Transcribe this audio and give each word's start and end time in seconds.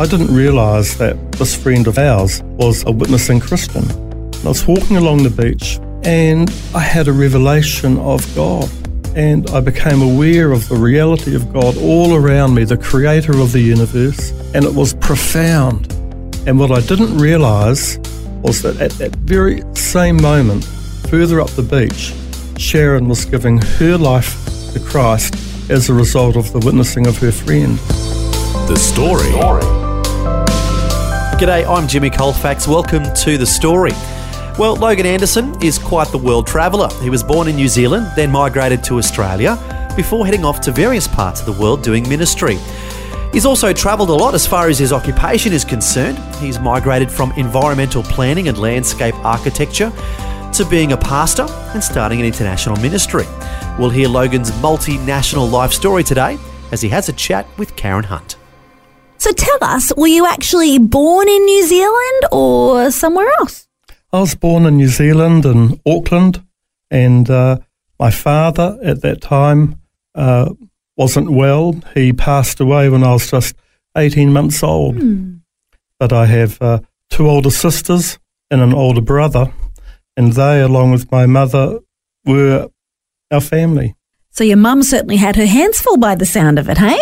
I 0.00 0.06
didn't 0.06 0.34
realise 0.34 0.94
that 0.94 1.32
this 1.32 1.54
friend 1.54 1.86
of 1.86 1.98
ours 1.98 2.42
was 2.42 2.82
a 2.86 2.90
witnessing 2.90 3.38
Christian. 3.38 3.84
I 4.42 4.48
was 4.48 4.66
walking 4.66 4.96
along 4.96 5.24
the 5.24 5.28
beach 5.28 5.78
and 6.04 6.50
I 6.74 6.78
had 6.78 7.06
a 7.06 7.12
revelation 7.12 7.98
of 7.98 8.24
God. 8.34 8.66
And 9.14 9.50
I 9.50 9.60
became 9.60 10.00
aware 10.00 10.52
of 10.52 10.66
the 10.70 10.76
reality 10.76 11.36
of 11.36 11.52
God 11.52 11.76
all 11.76 12.14
around 12.14 12.54
me, 12.54 12.64
the 12.64 12.78
creator 12.78 13.38
of 13.38 13.52
the 13.52 13.60
universe, 13.60 14.30
and 14.54 14.64
it 14.64 14.74
was 14.74 14.94
profound. 14.94 15.92
And 16.46 16.58
what 16.58 16.70
I 16.70 16.80
didn't 16.80 17.18
realise 17.18 17.98
was 18.40 18.62
that 18.62 18.80
at 18.80 18.92
that 18.92 19.14
very 19.16 19.62
same 19.74 20.16
moment, 20.22 20.64
further 21.10 21.42
up 21.42 21.50
the 21.50 21.62
beach, 21.62 22.14
Sharon 22.58 23.06
was 23.06 23.26
giving 23.26 23.58
her 23.58 23.98
life 23.98 24.72
to 24.72 24.80
Christ 24.80 25.34
as 25.70 25.90
a 25.90 25.92
result 25.92 26.36
of 26.36 26.50
the 26.54 26.60
witnessing 26.60 27.06
of 27.06 27.18
her 27.18 27.32
friend. 27.32 27.76
The 28.66 28.76
Story. 28.76 29.89
G'day, 31.40 31.66
I'm 31.66 31.88
Jimmy 31.88 32.10
Colfax. 32.10 32.68
Welcome 32.68 33.02
to 33.14 33.38
The 33.38 33.46
Story. 33.46 33.92
Well, 34.58 34.76
Logan 34.76 35.06
Anderson 35.06 35.54
is 35.64 35.78
quite 35.78 36.08
the 36.08 36.18
world 36.18 36.46
traveller. 36.46 36.90
He 37.00 37.08
was 37.08 37.22
born 37.22 37.48
in 37.48 37.56
New 37.56 37.66
Zealand, 37.66 38.08
then 38.14 38.30
migrated 38.30 38.84
to 38.84 38.98
Australia, 38.98 39.56
before 39.96 40.26
heading 40.26 40.44
off 40.44 40.60
to 40.60 40.70
various 40.70 41.08
parts 41.08 41.40
of 41.40 41.46
the 41.46 41.58
world 41.58 41.82
doing 41.82 42.06
ministry. 42.10 42.58
He's 43.32 43.46
also 43.46 43.72
travelled 43.72 44.10
a 44.10 44.14
lot 44.14 44.34
as 44.34 44.46
far 44.46 44.68
as 44.68 44.78
his 44.78 44.92
occupation 44.92 45.54
is 45.54 45.64
concerned. 45.64 46.18
He's 46.36 46.58
migrated 46.58 47.10
from 47.10 47.32
environmental 47.38 48.02
planning 48.02 48.48
and 48.48 48.58
landscape 48.58 49.14
architecture 49.24 49.90
to 50.52 50.66
being 50.68 50.92
a 50.92 50.98
pastor 50.98 51.46
and 51.72 51.82
starting 51.82 52.20
an 52.20 52.26
international 52.26 52.76
ministry. 52.82 53.24
We'll 53.78 53.88
hear 53.88 54.08
Logan's 54.08 54.50
multinational 54.50 55.50
life 55.50 55.72
story 55.72 56.04
today 56.04 56.38
as 56.70 56.82
he 56.82 56.90
has 56.90 57.08
a 57.08 57.14
chat 57.14 57.46
with 57.56 57.76
Karen 57.76 58.04
Hunt. 58.04 58.36
So 59.20 59.32
tell 59.32 59.58
us, 59.60 59.92
were 59.98 60.06
you 60.06 60.24
actually 60.26 60.78
born 60.78 61.28
in 61.28 61.44
New 61.44 61.66
Zealand 61.66 62.22
or 62.32 62.90
somewhere 62.90 63.28
else? 63.40 63.68
I 64.14 64.20
was 64.20 64.34
born 64.34 64.64
in 64.64 64.78
New 64.78 64.88
Zealand 64.88 65.44
in 65.44 65.78
Auckland, 65.86 66.42
and 66.90 67.28
uh, 67.28 67.58
my 67.98 68.10
father 68.10 68.78
at 68.82 69.02
that 69.02 69.20
time 69.20 69.78
uh, 70.14 70.54
wasn't 70.96 71.30
well. 71.30 71.74
He 71.92 72.14
passed 72.14 72.60
away 72.60 72.88
when 72.88 73.04
I 73.04 73.12
was 73.12 73.30
just 73.30 73.54
18 73.94 74.32
months 74.32 74.62
old. 74.62 74.96
Hmm. 74.96 75.34
But 75.98 76.14
I 76.14 76.24
have 76.24 76.56
uh, 76.62 76.80
two 77.10 77.28
older 77.28 77.50
sisters 77.50 78.18
and 78.50 78.62
an 78.62 78.72
older 78.72 79.02
brother, 79.02 79.52
and 80.16 80.32
they, 80.32 80.62
along 80.62 80.92
with 80.92 81.12
my 81.12 81.26
mother, 81.26 81.80
were 82.24 82.70
our 83.30 83.42
family. 83.42 83.94
So 84.30 84.44
your 84.44 84.56
mum 84.56 84.82
certainly 84.82 85.16
had 85.16 85.36
her 85.36 85.44
hands 85.44 85.78
full 85.78 85.98
by 85.98 86.14
the 86.14 86.24
sound 86.24 86.58
of 86.58 86.70
it, 86.70 86.78
hey? 86.78 86.98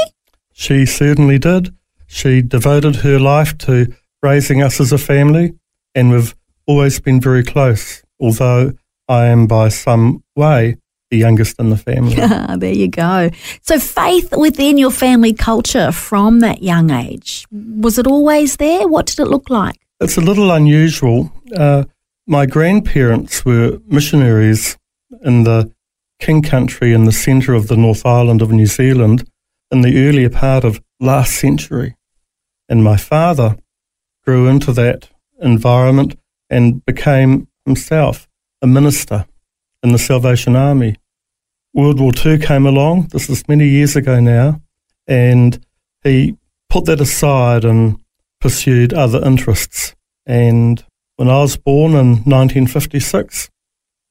She 0.52 0.84
certainly 0.84 1.38
did. 1.38 1.77
She 2.08 2.42
devoted 2.42 2.96
her 2.96 3.18
life 3.18 3.56
to 3.58 3.94
raising 4.22 4.62
us 4.62 4.80
as 4.80 4.92
a 4.92 4.98
family, 4.98 5.54
and 5.94 6.10
we've 6.10 6.34
always 6.66 6.98
been 7.00 7.20
very 7.20 7.44
close, 7.44 8.02
although 8.18 8.72
I 9.08 9.26
am 9.26 9.46
by 9.46 9.68
some 9.68 10.24
way 10.34 10.76
the 11.10 11.18
youngest 11.18 11.58
in 11.58 11.70
the 11.70 11.76
family. 11.76 12.16
there 12.58 12.72
you 12.72 12.88
go. 12.88 13.30
So 13.62 13.78
faith 13.78 14.36
within 14.36 14.76
your 14.76 14.90
family 14.90 15.32
culture 15.32 15.92
from 15.92 16.40
that 16.40 16.62
young 16.62 16.90
age, 16.90 17.46
was 17.50 17.98
it 17.98 18.06
always 18.06 18.56
there? 18.56 18.88
What 18.88 19.06
did 19.06 19.20
it 19.20 19.26
look 19.26 19.48
like? 19.48 19.76
It's 20.00 20.16
a 20.16 20.20
little 20.20 20.50
unusual. 20.50 21.32
Uh, 21.54 21.84
my 22.26 22.46
grandparents 22.46 23.44
were 23.44 23.78
missionaries 23.86 24.76
in 25.22 25.44
the 25.44 25.72
King 26.20 26.42
Country 26.42 26.92
in 26.92 27.04
the 27.04 27.12
centre 27.12 27.54
of 27.54 27.68
the 27.68 27.76
North 27.76 28.04
Island 28.04 28.42
of 28.42 28.50
New 28.50 28.66
Zealand 28.66 29.28
in 29.70 29.82
the 29.82 30.06
earlier 30.06 30.30
part 30.30 30.64
of 30.64 30.80
last 31.00 31.34
century. 31.34 31.94
And 32.68 32.84
my 32.84 32.96
father 32.96 33.56
grew 34.24 34.46
into 34.48 34.72
that 34.72 35.08
environment 35.40 36.18
and 36.50 36.84
became 36.84 37.48
himself 37.64 38.28
a 38.62 38.66
minister 38.66 39.26
in 39.82 39.92
the 39.92 39.98
Salvation 39.98 40.56
Army. 40.56 40.96
World 41.74 42.00
War 42.00 42.12
II 42.24 42.38
came 42.38 42.66
along, 42.66 43.08
this 43.12 43.28
is 43.30 43.46
many 43.48 43.68
years 43.68 43.94
ago 43.96 44.20
now, 44.20 44.60
and 45.06 45.64
he 46.02 46.36
put 46.68 46.86
that 46.86 47.00
aside 47.00 47.64
and 47.64 47.98
pursued 48.40 48.92
other 48.92 49.24
interests. 49.24 49.94
And 50.26 50.82
when 51.16 51.28
I 51.28 51.38
was 51.40 51.56
born 51.56 51.92
in 51.92 52.22
1956, 52.24 53.50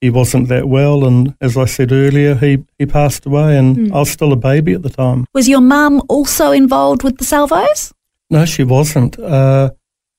he 0.01 0.09
wasn't 0.12 0.47
that 0.50 0.67
well, 0.69 1.06
and 1.06 1.35
as 1.41 1.57
I 1.57 1.66
said 1.66 1.91
earlier, 1.91 2.35
he, 2.35 2.59
he 2.78 2.85
passed 2.85 3.25
away, 3.25 3.57
and 3.57 3.75
Mm. 3.78 3.91
I 3.94 4.00
was 4.00 4.12
still 4.12 4.31
a 4.31 4.35
baby 4.35 4.73
at 4.73 4.84
the 4.84 4.90
time. 4.90 5.25
Was 5.34 5.50
your 5.50 5.62
mum 5.62 6.01
also 6.07 6.51
involved 6.51 7.03
with 7.03 7.17
the 7.17 7.25
Salvos? 7.25 7.94
No, 8.30 8.46
she 8.46 8.64
wasn't. 8.64 9.18
Uh, 9.20 9.72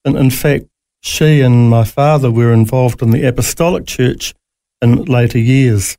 in, 0.04 0.16
in 0.16 0.30
fact, 0.30 0.64
she 1.00 1.40
and 1.40 1.68
my 1.68 1.84
father 1.84 2.30
were 2.30 2.52
involved 2.52 3.02
in 3.02 3.10
the 3.10 3.24
Apostolic 3.24 3.86
Church 3.86 4.34
in 4.80 5.04
later 5.04 5.38
years. 5.38 5.96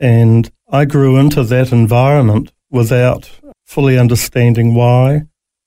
And 0.00 0.50
I 0.68 0.84
grew 0.84 1.16
into 1.16 1.44
that 1.44 1.72
environment 1.72 2.52
without 2.70 3.30
fully 3.64 3.98
understanding 3.98 4.74
why 4.74 5.22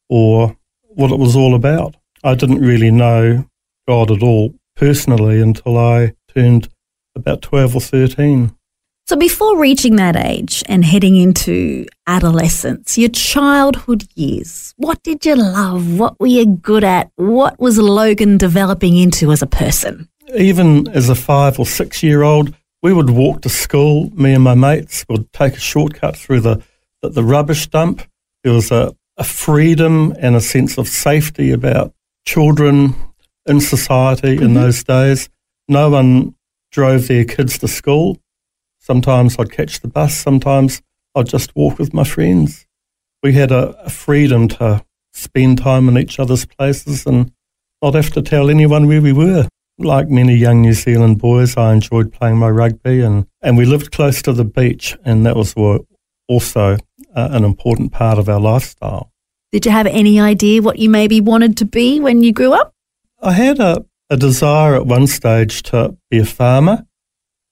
or 0.09 0.57
what 0.81 1.11
it 1.11 1.19
was 1.19 1.35
all 1.35 1.55
about. 1.55 1.95
I 2.23 2.35
didn't 2.35 2.59
really 2.59 2.91
know 2.91 3.45
God 3.87 4.11
at 4.11 4.23
all 4.23 4.53
personally 4.75 5.41
until 5.41 5.77
I 5.77 6.13
turned 6.33 6.67
about 7.15 7.41
12 7.41 7.75
or 7.75 7.81
13. 7.81 8.55
So 9.07 9.15
before 9.15 9.59
reaching 9.59 9.97
that 9.97 10.15
age 10.15 10.63
and 10.67 10.83
heading 10.83 11.15
into 11.15 11.85
adolescence, 12.07 12.97
your 12.97 13.09
childhood 13.09 14.07
years, 14.15 14.73
what 14.77 15.03
did 15.03 15.25
you 15.25 15.35
love? 15.35 15.99
What 15.99 16.19
were 16.19 16.27
you 16.27 16.45
good 16.47 16.83
at? 16.83 17.11
What 17.15 17.59
was 17.59 17.77
Logan 17.77 18.37
developing 18.37 18.97
into 18.97 19.31
as 19.31 19.43
a 19.43 19.47
person? 19.47 20.09
even 20.33 20.87
as 20.89 21.09
a 21.09 21.15
five 21.15 21.59
or 21.59 21.65
six 21.65 22.01
year 22.01 22.23
old, 22.23 22.53
we 22.81 22.93
would 22.93 23.09
walk 23.09 23.41
to 23.41 23.49
school. 23.49 24.09
Me 24.11 24.33
and 24.33 24.43
my 24.43 24.55
mates 24.55 25.05
would 25.09 25.31
take 25.33 25.53
a 25.53 25.59
shortcut 25.59 26.15
through 26.15 26.41
the, 26.41 26.63
the, 27.01 27.09
the 27.09 27.23
rubbish 27.23 27.67
dump. 27.67 28.01
There 28.43 28.53
was 28.53 28.71
a, 28.71 28.95
a 29.17 29.23
freedom 29.23 30.13
and 30.19 30.35
a 30.35 30.41
sense 30.41 30.77
of 30.77 30.87
safety 30.87 31.51
about 31.51 31.93
children 32.25 32.95
in 33.45 33.61
society 33.61 34.33
in 34.33 34.37
mm-hmm. 34.37 34.53
those 34.55 34.83
days. 34.83 35.29
No 35.67 35.89
one 35.89 36.35
drove 36.71 37.07
their 37.07 37.25
kids 37.25 37.57
to 37.59 37.67
school. 37.67 38.17
Sometimes 38.85 39.35
I'd 39.39 39.51
catch 39.51 39.79
the 39.79 39.87
bus, 39.87 40.15
sometimes 40.15 40.83
I'd 41.15 41.25
just 41.25 41.55
walk 41.55 41.79
with 41.79 41.91
my 41.91 42.03
friends. 42.03 42.67
We 43.23 43.33
had 43.33 43.51
a, 43.51 43.75
a 43.83 43.89
freedom 43.89 44.47
to 44.49 44.85
spend 45.11 45.57
time 45.57 45.89
in 45.89 45.97
each 45.97 46.19
other's 46.19 46.45
places 46.45 47.07
and 47.07 47.31
not 47.81 47.95
have 47.95 48.11
to 48.11 48.21
tell 48.21 48.47
anyone 48.47 48.85
where 48.85 49.01
we 49.01 49.11
were. 49.11 49.47
Like 49.79 50.07
many 50.09 50.35
young 50.35 50.61
New 50.61 50.73
Zealand 50.73 51.17
boys, 51.17 51.57
I 51.57 51.73
enjoyed 51.73 52.13
playing 52.13 52.37
my 52.37 52.51
rugby 52.51 53.01
and, 53.01 53.25
and 53.41 53.57
we 53.57 53.65
lived 53.65 53.91
close 53.91 54.21
to 54.21 54.33
the 54.33 54.45
beach, 54.45 54.95
and 55.03 55.25
that 55.25 55.35
was 55.35 55.55
also 56.27 56.77
uh, 57.15 57.29
an 57.31 57.43
important 57.43 57.91
part 57.91 58.19
of 58.19 58.29
our 58.29 58.39
lifestyle. 58.39 59.11
Did 59.51 59.65
you 59.65 59.71
have 59.71 59.87
any 59.87 60.19
idea 60.19 60.61
what 60.61 60.77
you 60.77 60.91
maybe 60.91 61.21
wanted 61.21 61.57
to 61.57 61.65
be 61.65 61.99
when 61.99 62.21
you 62.21 62.31
grew 62.31 62.53
up? 62.53 62.71
I 63.19 63.31
had 63.31 63.59
a, 63.59 63.83
a 64.11 64.17
desire 64.17 64.75
at 64.75 64.85
one 64.85 65.07
stage 65.07 65.63
to 65.63 65.97
be 66.11 66.19
a 66.19 66.25
farmer 66.25 66.85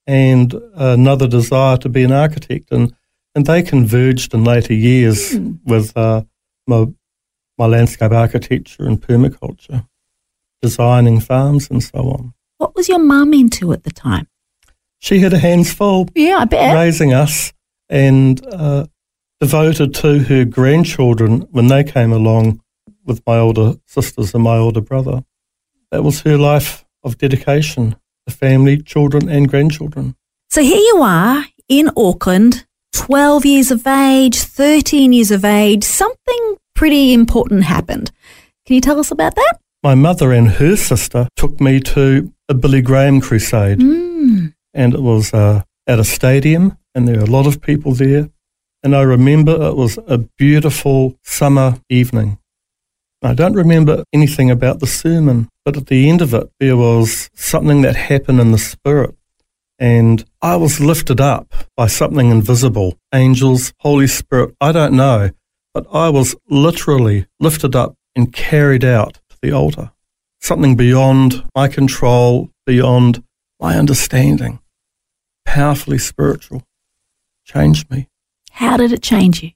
and 0.06 0.52
another 0.74 1.26
desire 1.26 1.76
to 1.78 1.88
be 1.88 2.02
an 2.04 2.12
architect, 2.12 2.70
and, 2.70 2.94
and 3.34 3.46
they 3.46 3.62
converged 3.62 4.34
in 4.34 4.44
later 4.44 4.74
years 4.74 5.32
Hmm. 5.36 5.52
with 5.64 5.96
uh, 5.96 6.22
my, 6.66 6.86
my 7.58 7.66
landscape 7.66 8.12
architecture 8.12 8.84
and 8.86 9.00
permaculture, 9.00 9.86
designing 10.62 11.20
farms 11.20 11.70
and 11.70 11.82
so 11.82 11.98
on. 11.98 12.34
What 12.58 12.74
was 12.74 12.88
your 12.88 12.98
mum 13.00 13.32
into 13.34 13.72
at 13.72 13.84
the 13.84 13.90
time? 13.90 14.28
She 14.98 15.18
had 15.20 15.32
her 15.32 15.38
hands 15.38 15.72
full 15.72 16.08
Yeah, 16.14 16.38
I 16.38 16.44
bet. 16.46 16.74
raising 16.74 17.12
us 17.12 17.52
and 17.90 18.44
uh, 18.46 18.86
devoted 19.40 19.94
to 19.96 20.20
her 20.20 20.44
grandchildren 20.44 21.42
when 21.50 21.66
they 21.66 21.84
came 21.84 22.12
along 22.12 22.60
with 23.04 23.22
my 23.26 23.36
older 23.38 23.74
sisters 23.86 24.32
and 24.34 24.42
my 24.44 24.56
older 24.56 24.80
brother. 24.80 25.24
That 25.90 26.02
was 26.04 26.22
her 26.22 26.38
life 26.38 26.86
of 27.02 27.18
dedication 27.18 27.96
to 28.26 28.34
family, 28.34 28.80
children, 28.82 29.28
and 29.28 29.48
grandchildren. 29.48 30.14
So 30.50 30.62
here 30.62 30.78
you 30.78 31.00
are 31.02 31.44
in 31.68 31.90
Auckland, 31.96 32.66
12 32.92 33.46
years 33.46 33.70
of 33.70 33.86
age, 33.86 34.38
13 34.38 35.12
years 35.12 35.30
of 35.30 35.44
age. 35.44 35.84
Something 35.84 36.56
pretty 36.74 37.12
important 37.12 37.64
happened. 37.64 38.10
Can 38.66 38.74
you 38.74 38.80
tell 38.80 38.98
us 38.98 39.10
about 39.10 39.34
that? 39.34 39.58
my 39.84 39.94
mother 39.94 40.32
and 40.32 40.48
her 40.48 40.76
sister 40.76 41.28
took 41.36 41.60
me 41.60 41.78
to 41.78 42.32
a 42.48 42.54
Billy 42.54 42.80
Graham 42.80 43.20
crusade. 43.20 43.78
Mm. 43.78 44.54
And 44.72 44.94
it 44.94 45.02
was 45.02 45.32
uh, 45.34 45.62
at 45.86 46.00
a 46.00 46.04
stadium, 46.04 46.78
and 46.94 47.06
there 47.06 47.18
were 47.18 47.24
a 47.24 47.30
lot 47.30 47.46
of 47.46 47.60
people 47.60 47.92
there. 47.92 48.30
And 48.82 48.96
I 48.96 49.02
remember 49.02 49.52
it 49.52 49.76
was 49.76 49.98
a 50.06 50.18
beautiful 50.38 51.18
summer 51.22 51.76
evening. 51.90 52.38
I 53.24 53.34
don't 53.34 53.54
remember 53.54 54.04
anything 54.12 54.50
about 54.50 54.80
the 54.80 54.86
sermon, 54.86 55.48
but 55.64 55.76
at 55.76 55.86
the 55.86 56.10
end 56.10 56.20
of 56.20 56.34
it, 56.34 56.50
there 56.60 56.76
was 56.76 57.30
something 57.34 57.82
that 57.82 57.96
happened 57.96 58.40
in 58.40 58.52
the 58.52 58.58
spirit. 58.58 59.14
And 59.78 60.24
I 60.42 60.56
was 60.56 60.78
lifted 60.78 61.20
up 61.20 61.52
by 61.76 61.86
something 61.86 62.30
invisible 62.30 62.98
angels, 63.14 63.72
Holy 63.78 64.06
Spirit, 64.06 64.54
I 64.60 64.72
don't 64.72 64.94
know. 64.94 65.30
But 65.72 65.86
I 65.92 66.10
was 66.10 66.36
literally 66.48 67.26
lifted 67.40 67.74
up 67.74 67.96
and 68.14 68.32
carried 68.32 68.84
out 68.84 69.14
to 69.30 69.36
the 69.40 69.52
altar. 69.52 69.90
Something 70.40 70.76
beyond 70.76 71.44
my 71.56 71.68
control, 71.68 72.50
beyond 72.66 73.24
my 73.58 73.76
understanding. 73.76 74.60
Powerfully 75.46 75.98
spiritual. 75.98 76.62
Changed 77.44 77.90
me. 77.90 78.08
How 78.50 78.76
did 78.76 78.92
it 78.92 79.02
change 79.02 79.42
you? 79.42 79.52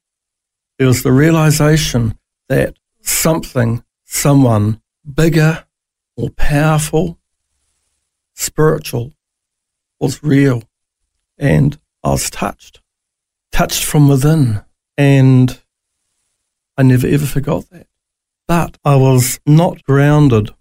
There 0.79 0.87
was 0.87 1.03
the 1.03 1.11
realization 1.11 2.17
that 2.49 2.78
something, 3.01 3.83
someone 4.05 4.81
bigger, 5.13 5.65
more 6.17 6.29
powerful, 6.31 7.19
spiritual 8.33 9.13
was 9.99 10.23
real. 10.23 10.63
And 11.37 11.79
I 12.03 12.09
was 12.11 12.29
touched, 12.29 12.81
touched 13.51 13.83
from 13.83 14.07
within. 14.07 14.61
And 14.97 15.59
I 16.77 16.83
never 16.83 17.07
ever 17.07 17.25
forgot 17.25 17.69
that. 17.69 17.87
But 18.47 18.77
I 18.83 18.95
was 18.95 19.39
not 19.45 19.83
grounded 19.83 20.51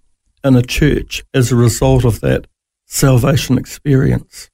in 0.45 0.55
a 0.57 0.63
church 0.63 1.25
as 1.33 1.51
a 1.51 1.57
result 1.57 2.05
of 2.05 2.21
that 2.21 2.47
salvation 2.87 3.59
experience. 3.59 4.51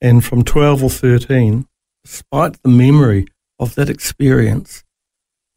And 0.00 0.24
from 0.24 0.42
12 0.42 0.82
or 0.82 0.90
13, 0.90 1.66
despite 2.04 2.62
the 2.62 2.68
memory 2.68 3.26
of 3.58 3.74
that 3.76 3.88
experience, 3.88 4.84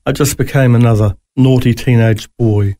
I 0.06 0.12
just 0.12 0.38
became 0.38 0.76
another 0.76 1.18
naughty 1.36 1.74
teenage 1.74 2.30
boy. 2.38 2.78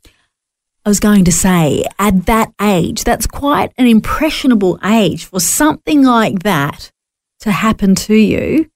I 0.86 0.90
was 0.90 1.00
going 1.00 1.26
to 1.26 1.32
say, 1.32 1.86
at 1.98 2.28
that 2.28 2.54
age, 2.62 3.04
that's 3.04 3.26
quite 3.26 3.74
an 3.78 3.88
impressionable 3.88 4.80
age 4.84 5.26
for 5.26 5.40
something 5.40 6.04
like 6.04 6.44
that 6.44 6.92
to 7.40 7.52
happen 7.52 7.96
to 7.96 8.14
you. 8.14 8.70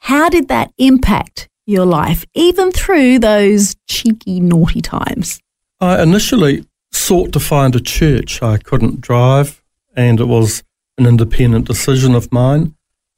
How 0.00 0.28
did 0.28 0.48
that 0.48 0.72
impact 0.76 1.48
your 1.64 1.86
life, 1.86 2.24
even 2.34 2.72
through 2.72 3.20
those 3.20 3.76
cheeky, 3.88 4.40
naughty 4.40 4.80
times? 4.80 5.40
I 5.80 6.02
initially 6.02 6.66
sought 6.90 7.32
to 7.32 7.40
find 7.40 7.76
a 7.76 7.80
church. 7.80 8.42
I 8.42 8.58
couldn't 8.58 9.00
drive, 9.00 9.62
and 9.94 10.18
it 10.18 10.26
was 10.26 10.64
an 10.98 11.06
independent 11.06 11.66
decision 11.68 12.16
of 12.16 12.32
mine. 12.32 12.74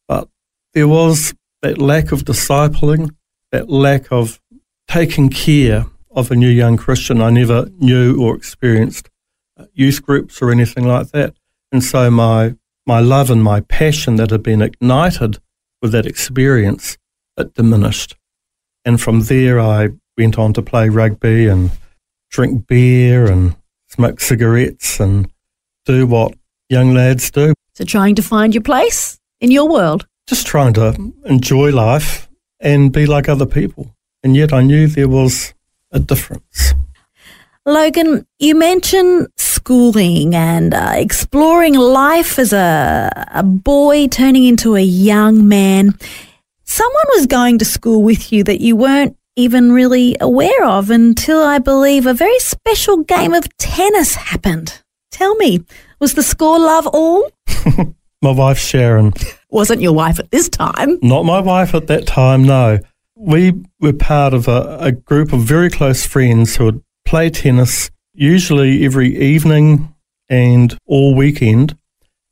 But 0.06 0.28
there 0.75 0.88
was 0.88 1.34
that 1.62 1.78
lack 1.78 2.12
of 2.12 2.25
discipling, 2.25 3.14
that 3.52 3.70
lack 3.70 4.12
of 4.12 4.38
taking 4.87 5.31
care 5.31 5.87
of 6.14 6.31
a 6.31 6.37
new 6.37 6.49
young 6.49 6.76
Christian. 6.76 7.20
I 7.20 7.31
never 7.31 7.69
knew 7.78 8.20
or 8.22 8.37
experienced 8.37 9.11
uh, 9.56 9.66
youth 9.75 10.02
groups 10.02 10.40
or 10.40 10.50
anything 10.50 10.87
like 10.87 11.11
that. 11.11 11.34
And 11.72 11.82
so 11.82 12.11
my, 12.11 12.55
my 12.87 13.00
love 13.00 13.31
and 13.31 13.43
my 13.43 13.61
passion 13.61 14.16
that 14.16 14.31
had 14.31 14.43
been 14.43 14.62
ignited 14.62 15.38
with 15.82 15.93
that 15.93 16.06
experience, 16.06 16.96
it 17.37 17.55
diminished. 17.55 18.16
And 18.84 19.00
from 19.00 19.22
there, 19.22 19.58
I 19.58 19.90
went 20.16 20.38
on 20.38 20.52
to 20.55 20.62
play 20.62 20.88
rugby 20.88 21.46
and 21.46 21.70
drink 22.31 22.67
beer 22.67 23.31
and 23.31 23.56
smoke 23.88 24.20
cigarettes 24.20 25.00
and 25.00 25.31
do 25.84 26.06
what 26.06 26.34
young 26.69 26.93
lads 26.94 27.31
do. 27.31 27.55
So, 27.75 27.84
trying 27.84 28.14
to 28.17 28.22
find 28.22 28.55
your 28.55 28.62
place 28.62 29.19
in 29.40 29.50
your 29.50 29.69
world. 29.69 30.06
Just 30.26 30.46
trying 30.46 30.75
to 30.75 31.12
enjoy 31.25 31.70
life 31.70 32.28
and 32.60 32.93
be 32.93 33.06
like 33.06 33.28
other 33.28 33.46
people. 33.46 33.94
And 34.22 34.37
yet 34.37 34.52
I 34.52 34.62
knew 34.62 34.87
there 34.87 35.08
was 35.08 35.53
a 35.94 36.00
difference. 36.00 36.75
Logan, 37.64 38.26
you 38.38 38.55
mentioned 38.55 39.29
schooling 39.38 40.35
and 40.35 40.75
uh, 40.75 40.93
exploring 40.94 41.75
life 41.75 42.38
as 42.38 42.52
a, 42.52 43.11
a 43.32 43.43
boy 43.43 44.06
turning 44.08 44.44
into 44.44 44.76
a 44.76 44.82
young 44.82 45.49
man. 45.49 45.96
Someone 46.64 47.05
was 47.14 47.26
going 47.26 47.58
to 47.58 47.64
school 47.64 48.02
with 48.02 48.32
you 48.32 48.44
that 48.44 48.61
you 48.61 48.76
weren't 48.76 49.17
even 49.37 49.73
really 49.73 50.17
aware 50.20 50.64
of 50.64 50.91
until 50.91 51.43
I 51.43 51.58
believe 51.58 52.06
a 52.06 52.12
very 52.12 52.38
special 52.41 52.99
game 52.99 53.32
of 53.32 53.49
tennis 53.56 54.14
happened. 54.14 54.82
Tell 55.11 55.35
me, 55.37 55.64
was 56.00 56.14
the 56.14 56.23
score 56.23 56.58
love 56.58 56.87
all? 56.88 57.31
My 58.23 58.31
wife, 58.31 58.58
Sharon. 58.58 59.12
Wasn't 59.50 59.81
your 59.81 59.93
wife 59.93 60.19
at 60.19 60.31
this 60.31 60.49
time? 60.49 60.99
Not 61.02 61.25
my 61.25 61.41
wife 61.41 61.75
at 61.75 61.88
that 61.88 62.06
time, 62.06 62.43
no. 62.44 62.81
We 63.16 63.64
were 63.81 63.93
part 63.93 64.34
of 64.34 64.49
a, 64.49 64.76
a 64.81 64.93
group 64.93 65.32
of 65.32 65.40
very 65.40 65.70
close 65.70 66.05
friends 66.05 66.56
who 66.56 66.64
would 66.64 66.82
play 67.05 67.31
tennis 67.31 67.90
usually 68.12 68.84
every 68.84 69.16
evening 69.16 69.94
and 70.28 70.76
all 70.87 71.14
weekend. 71.14 71.76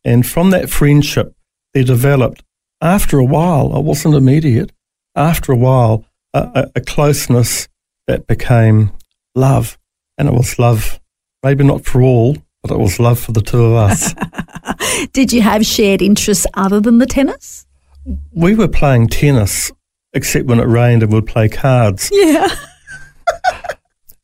And 0.04 0.26
from 0.26 0.50
that 0.50 0.70
friendship, 0.70 1.34
there 1.74 1.84
developed, 1.84 2.42
after 2.80 3.18
a 3.18 3.24
while, 3.24 3.76
it 3.76 3.84
wasn't 3.84 4.16
immediate, 4.16 4.72
after 5.14 5.52
a 5.52 5.56
while, 5.56 6.04
a, 6.34 6.50
a, 6.54 6.70
a 6.76 6.80
closeness 6.80 7.68
that 8.06 8.26
became 8.26 8.92
love. 9.34 9.78
And 10.18 10.28
it 10.28 10.34
was 10.34 10.58
love, 10.58 11.00
maybe 11.42 11.64
not 11.64 11.84
for 11.84 12.02
all, 12.02 12.36
but 12.62 12.72
it 12.72 12.78
was 12.78 12.98
love 12.98 13.20
for 13.20 13.32
the 13.32 13.40
two 13.40 13.64
of 13.64 13.74
us. 13.74 14.14
Did 15.12 15.32
you 15.32 15.42
have 15.42 15.64
shared 15.64 16.02
interests 16.02 16.46
other 16.54 16.80
than 16.80 16.98
the 16.98 17.06
tennis? 17.06 17.66
we 18.32 18.54
were 18.54 18.68
playing 18.68 19.08
tennis, 19.08 19.72
except 20.14 20.46
when 20.46 20.60
it 20.60 20.66
rained 20.66 21.02
and 21.02 21.12
we'd 21.12 21.26
play 21.26 21.48
cards. 21.48 22.10
Yeah. 22.12 22.48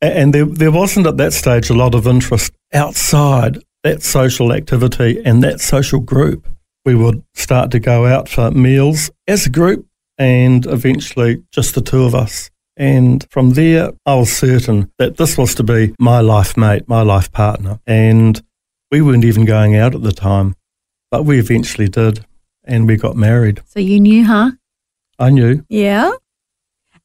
And 0.00 0.32
there, 0.32 0.44
there 0.44 0.70
wasn't 0.70 1.06
at 1.06 1.16
that 1.16 1.32
stage 1.32 1.70
a 1.70 1.74
lot 1.74 1.94
of 1.94 2.06
interest 2.06 2.52
outside 2.72 3.58
that 3.82 4.02
social 4.02 4.52
activity 4.52 5.20
and 5.24 5.42
that 5.42 5.60
social 5.60 6.00
group. 6.00 6.46
We 6.84 6.94
would 6.94 7.24
start 7.34 7.70
to 7.72 7.80
go 7.80 8.06
out 8.06 8.28
for 8.28 8.50
meals 8.50 9.10
as 9.26 9.46
a 9.46 9.50
group 9.50 9.86
and 10.16 10.64
eventually 10.66 11.42
just 11.50 11.74
the 11.74 11.80
two 11.80 12.04
of 12.04 12.14
us. 12.14 12.50
And 12.76 13.26
from 13.30 13.54
there, 13.54 13.90
I 14.06 14.14
was 14.14 14.32
certain 14.32 14.90
that 14.98 15.16
this 15.16 15.36
was 15.36 15.54
to 15.56 15.64
be 15.64 15.94
my 15.98 16.20
life 16.20 16.56
mate, 16.56 16.88
my 16.88 17.02
life 17.02 17.32
partner. 17.32 17.80
And 17.86 18.40
we 18.92 19.02
weren't 19.02 19.24
even 19.24 19.44
going 19.44 19.74
out 19.74 19.96
at 19.96 20.02
the 20.02 20.12
time, 20.12 20.54
but 21.10 21.24
we 21.24 21.40
eventually 21.40 21.88
did. 21.88 22.24
And 22.64 22.86
we 22.86 22.96
got 22.96 23.16
married. 23.16 23.62
So 23.64 23.80
you 23.80 23.98
knew 23.98 24.26
her? 24.26 24.57
I 25.18 25.30
knew. 25.30 25.64
Yeah. 25.68 26.12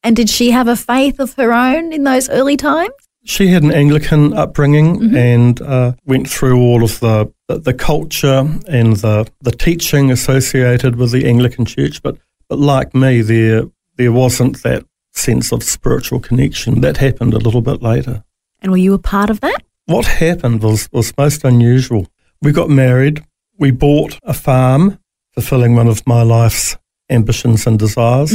And 0.02 0.14
did 0.14 0.28
she 0.28 0.50
have 0.50 0.68
a 0.68 0.76
faith 0.76 1.18
of 1.18 1.34
her 1.34 1.52
own 1.52 1.92
in 1.92 2.04
those 2.04 2.28
early 2.28 2.56
times? 2.56 2.92
She 3.24 3.48
had 3.48 3.62
an 3.62 3.72
Anglican 3.72 4.34
upbringing 4.34 5.16
and 5.16 5.60
uh, 5.62 5.92
went 6.04 6.28
through 6.28 6.60
all 6.60 6.84
of 6.84 7.00
the, 7.00 7.32
the, 7.48 7.58
the 7.58 7.72
culture 7.72 8.46
and 8.68 8.96
the, 8.96 9.26
the 9.40 9.50
teaching 9.50 10.10
associated 10.10 10.96
with 10.96 11.10
the 11.10 11.26
Anglican 11.26 11.64
Church. 11.64 12.02
But, 12.02 12.18
but 12.48 12.58
like 12.58 12.94
me, 12.94 13.22
there, 13.22 13.62
there 13.96 14.12
wasn't 14.12 14.62
that 14.62 14.84
sense 15.12 15.52
of 15.52 15.62
spiritual 15.62 16.20
connection. 16.20 16.82
That 16.82 16.98
happened 16.98 17.32
a 17.32 17.38
little 17.38 17.62
bit 17.62 17.80
later. 17.80 18.22
And 18.60 18.70
were 18.70 18.78
you 18.78 18.92
a 18.92 18.98
part 18.98 19.30
of 19.30 19.40
that? 19.40 19.62
What 19.86 20.04
happened 20.04 20.62
was, 20.62 20.90
was 20.92 21.16
most 21.16 21.44
unusual. 21.44 22.06
We 22.42 22.52
got 22.52 22.68
married, 22.68 23.24
we 23.58 23.70
bought 23.70 24.18
a 24.22 24.34
farm, 24.34 24.98
fulfilling 25.32 25.74
one 25.74 25.88
of 25.88 26.06
my 26.06 26.22
life's 26.22 26.76
ambitions 27.14 27.66
and 27.66 27.78
desires, 27.78 28.32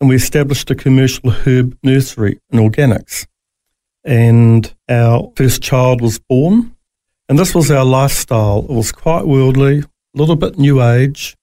and 0.00 0.08
we 0.10 0.16
established 0.16 0.70
a 0.70 0.74
commercial 0.74 1.30
herb 1.30 1.76
nursery 1.82 2.40
in 2.50 2.58
organics. 2.58 3.26
And 4.04 4.72
our 4.88 5.30
first 5.36 5.62
child 5.62 6.00
was 6.00 6.18
born, 6.18 6.74
and 7.28 7.38
this 7.38 7.54
was 7.54 7.70
our 7.70 7.84
lifestyle. 7.84 8.66
It 8.68 8.74
was 8.74 8.90
quite 8.92 9.26
worldly, 9.26 9.78
a 9.80 9.84
little 10.14 10.36
bit 10.36 10.58
new 10.58 10.82
age, 10.82 11.36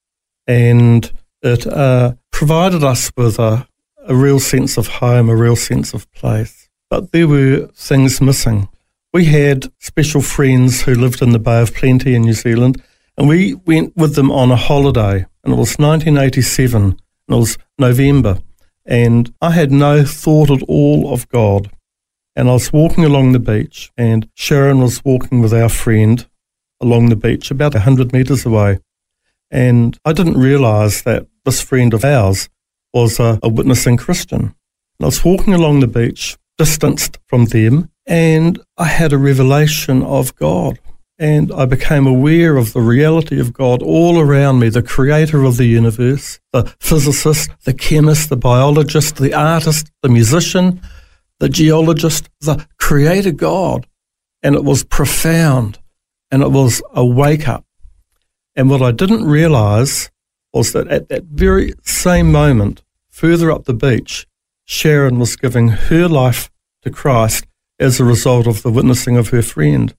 and 0.45 1.09
it 1.41 1.65
uh, 1.65 2.13
provided 2.31 2.83
us 2.83 3.11
with 3.15 3.39
a, 3.39 3.67
a 4.07 4.15
real 4.15 4.39
sense 4.39 4.77
of 4.77 4.87
home, 4.87 5.29
a 5.29 5.35
real 5.35 5.55
sense 5.55 5.93
of 5.93 6.11
place. 6.11 6.69
But 6.89 7.11
there 7.11 7.27
were 7.27 7.69
things 7.75 8.19
missing. 8.19 8.67
We 9.13 9.25
had 9.25 9.71
special 9.79 10.21
friends 10.21 10.81
who 10.81 10.93
lived 10.93 11.21
in 11.21 11.31
the 11.31 11.39
Bay 11.39 11.61
of 11.61 11.73
Plenty 11.73 12.13
in 12.13 12.23
New 12.23 12.33
Zealand, 12.33 12.81
and 13.17 13.27
we 13.27 13.53
went 13.65 13.95
with 13.95 14.15
them 14.15 14.31
on 14.31 14.51
a 14.51 14.55
holiday. 14.55 15.25
And 15.49 15.57
it 15.57 15.61
was 15.61 15.79
1987, 15.79 16.83
and 16.83 16.95
it 17.27 17.35
was 17.35 17.57
November, 17.79 18.37
and 18.85 19.33
I 19.41 19.49
had 19.49 19.71
no 19.71 20.05
thought 20.05 20.51
at 20.51 20.61
all 20.67 21.11
of 21.11 21.27
God. 21.27 21.71
And 22.35 22.47
I 22.47 22.53
was 22.53 22.71
walking 22.71 23.03
along 23.03 23.31
the 23.31 23.39
beach, 23.39 23.91
and 23.97 24.29
Sharon 24.35 24.79
was 24.79 25.03
walking 25.03 25.41
with 25.41 25.51
our 25.51 25.67
friend 25.67 26.23
along 26.79 27.09
the 27.09 27.15
beach 27.15 27.49
about 27.49 27.73
100 27.73 28.13
metres 28.13 28.45
away. 28.45 28.77
And 29.49 29.97
I 30.05 30.13
didn't 30.13 30.37
realise 30.37 31.01
that 31.01 31.25
this 31.45 31.61
friend 31.61 31.95
of 31.95 32.05
ours 32.05 32.47
was 32.93 33.19
a, 33.19 33.39
a 33.41 33.49
witnessing 33.49 33.97
Christian. 33.97 34.41
And 34.41 35.01
I 35.01 35.05
was 35.05 35.25
walking 35.25 35.55
along 35.55 35.79
the 35.79 35.87
beach, 35.87 36.37
distanced 36.59 37.17
from 37.25 37.45
them 37.45 37.89
And 38.05 38.59
I 38.77 38.85
had 38.85 39.13
a 39.13 39.17
revelation 39.17 40.03
of 40.03 40.35
God. 40.35 40.77
And 41.19 41.51
I 41.51 41.65
became 41.65 42.07
aware 42.07 42.55
of 42.55 42.71
the 42.71 42.79
reality 42.79 43.41
of 43.41 43.51
God 43.51 43.83
all 43.83 44.21
around 44.21 44.59
me, 44.59 44.69
the 44.69 44.81
creator 44.81 45.43
of 45.43 45.57
the 45.57 45.65
universe, 45.65 46.39
the 46.53 46.73
physicist, 46.79 47.51
the 47.65 47.73
chemist, 47.73 48.29
the 48.29 48.37
biologist, 48.37 49.17
the 49.17 49.33
artist, 49.33 49.91
the 50.01 50.07
musician, 50.07 50.81
the 51.39 51.49
geologist, 51.49 52.29
the 52.39 52.65
creator 52.79 53.31
God. 53.31 53.85
And 54.41 54.55
it 54.55 54.63
was 54.63 54.85
profound 54.85 55.79
and 56.31 56.41
it 56.41 56.51
was 56.51 56.81
a 56.93 57.05
wake 57.05 57.49
up. 57.49 57.65
And 58.55 58.69
what 58.69 58.81
I 58.81 58.91
didn't 58.91 59.25
realize 59.25 60.09
was 60.53 60.71
that 60.71 60.87
at 60.87 61.09
that 61.09 61.25
very 61.25 61.73
same 61.83 62.31
moment, 62.31 62.81
further 63.09 63.51
up 63.51 63.65
the 63.65 63.73
beach, 63.73 64.25
Sharon 64.63 65.19
was 65.19 65.35
giving 65.35 65.67
her 65.67 66.07
life 66.07 66.49
to 66.83 66.89
Christ 66.89 67.45
as 67.77 67.99
a 67.99 68.05
result 68.05 68.47
of 68.47 68.61
the 68.61 68.71
witnessing 68.71 69.17
of 69.17 69.29
her 69.29 69.41
friend. 69.41 69.93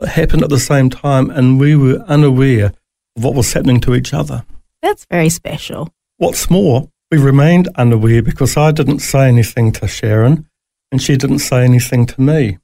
It 0.00 0.08
happened 0.08 0.42
at 0.42 0.50
the 0.50 0.58
same 0.58 0.90
time, 0.90 1.30
and 1.30 1.60
we 1.60 1.76
were 1.76 2.04
unaware 2.06 2.72
of 3.16 3.24
what 3.24 3.34
was 3.34 3.52
happening 3.52 3.80
to 3.80 3.94
each 3.94 4.14
other. 4.14 4.44
That's 4.82 5.04
very 5.04 5.28
special. 5.28 5.92
What's 6.16 6.48
more, 6.50 6.88
we 7.10 7.18
remained 7.18 7.68
unaware 7.76 8.22
because 8.22 8.56
I 8.56 8.72
didn't 8.72 9.00
say 9.00 9.28
anything 9.28 9.72
to 9.72 9.86
Sharon, 9.88 10.48
and 10.90 11.02
she 11.02 11.16
didn't 11.16 11.40
say 11.40 11.64
anything 11.64 12.06
to 12.06 12.20
me. 12.20 12.58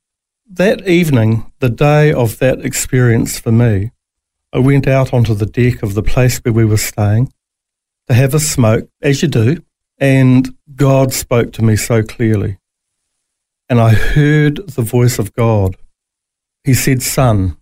That 0.48 0.86
evening, 0.88 1.52
the 1.58 1.68
day 1.68 2.12
of 2.12 2.38
that 2.38 2.64
experience 2.64 3.38
for 3.38 3.52
me, 3.52 3.90
I 4.52 4.60
went 4.60 4.86
out 4.86 5.12
onto 5.12 5.34
the 5.34 5.46
deck 5.46 5.82
of 5.82 5.94
the 5.94 6.02
place 6.02 6.38
where 6.38 6.54
we 6.54 6.64
were 6.64 6.76
staying 6.76 7.32
to 8.08 8.14
have 8.14 8.32
a 8.32 8.40
smoke, 8.40 8.88
as 9.02 9.20
you 9.20 9.28
do, 9.28 9.62
and 9.98 10.56
God 10.74 11.12
spoke 11.12 11.52
to 11.54 11.62
me 11.62 11.76
so 11.76 12.02
clearly. 12.02 12.58
And 13.68 13.80
I 13.80 13.90
heard 13.94 14.68
the 14.68 14.82
voice 14.82 15.18
of 15.18 15.34
God. 15.34 15.76
He 16.66 16.74
said, 16.74 17.00
Son, 17.00 17.56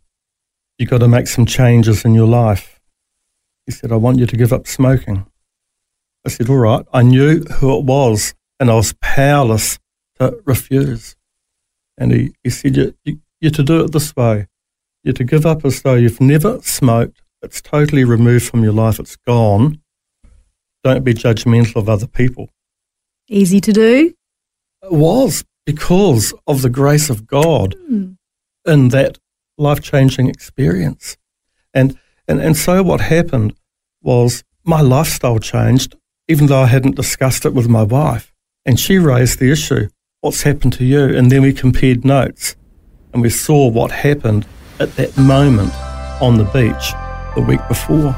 you've 0.78 0.88
got 0.88 0.98
to 0.98 1.08
make 1.08 1.26
some 1.26 1.44
changes 1.44 2.06
in 2.06 2.14
your 2.14 2.26
life. 2.26 2.80
He 3.66 3.72
said, 3.72 3.92
I 3.92 3.96
want 3.96 4.18
you 4.18 4.24
to 4.24 4.36
give 4.36 4.50
up 4.50 4.66
smoking. 4.66 5.26
I 6.24 6.30
said, 6.30 6.48
All 6.48 6.56
right. 6.56 6.86
I 6.90 7.02
knew 7.02 7.42
who 7.42 7.78
it 7.78 7.84
was, 7.84 8.34
and 8.58 8.70
I 8.70 8.74
was 8.76 8.94
powerless 9.02 9.78
to 10.18 10.40
refuse. 10.46 11.16
And 11.98 12.12
he, 12.12 12.34
he 12.42 12.48
said, 12.48 12.76
you, 12.78 12.94
you, 13.04 13.20
You're 13.42 13.50
to 13.50 13.62
do 13.62 13.84
it 13.84 13.92
this 13.92 14.16
way. 14.16 14.46
You're 15.02 15.12
to 15.12 15.24
give 15.24 15.44
up 15.44 15.66
as 15.66 15.82
though 15.82 15.96
you've 15.96 16.22
never 16.22 16.62
smoked. 16.62 17.20
It's 17.42 17.60
totally 17.60 18.04
removed 18.04 18.48
from 18.48 18.64
your 18.64 18.72
life, 18.72 18.98
it's 18.98 19.16
gone. 19.16 19.82
Don't 20.82 21.04
be 21.04 21.12
judgmental 21.12 21.76
of 21.76 21.90
other 21.90 22.06
people. 22.06 22.48
Easy 23.28 23.60
to 23.60 23.72
do. 23.72 24.14
It 24.82 24.92
was 24.92 25.44
because 25.66 26.32
of 26.46 26.62
the 26.62 26.70
grace 26.70 27.10
of 27.10 27.26
God 27.26 27.74
Mm. 27.90 28.16
In 28.66 28.88
that 28.88 29.18
life 29.56 29.80
changing 29.80 30.28
experience. 30.28 31.16
And, 31.72 31.98
and, 32.26 32.40
and 32.40 32.56
so 32.56 32.82
what 32.82 33.00
happened 33.00 33.54
was 34.02 34.44
my 34.64 34.80
lifestyle 34.80 35.38
changed, 35.38 35.96
even 36.28 36.46
though 36.46 36.62
I 36.62 36.66
hadn't 36.66 36.96
discussed 36.96 37.44
it 37.44 37.54
with 37.54 37.68
my 37.68 37.82
wife. 37.82 38.32
And 38.64 38.80
she 38.80 38.98
raised 38.98 39.38
the 39.38 39.50
issue 39.50 39.88
what's 40.24 40.42
happened 40.42 40.72
to 40.72 40.84
you? 40.84 41.14
And 41.14 41.30
then 41.30 41.42
we 41.42 41.52
compared 41.52 42.02
notes 42.02 42.56
and 43.12 43.20
we 43.20 43.28
saw 43.28 43.68
what 43.68 43.90
happened 43.90 44.46
at 44.80 44.96
that 44.96 45.14
moment 45.18 45.70
on 46.18 46.38
the 46.38 46.44
beach 46.44 46.94
the 47.34 47.42
week 47.42 47.60
before. 47.68 48.16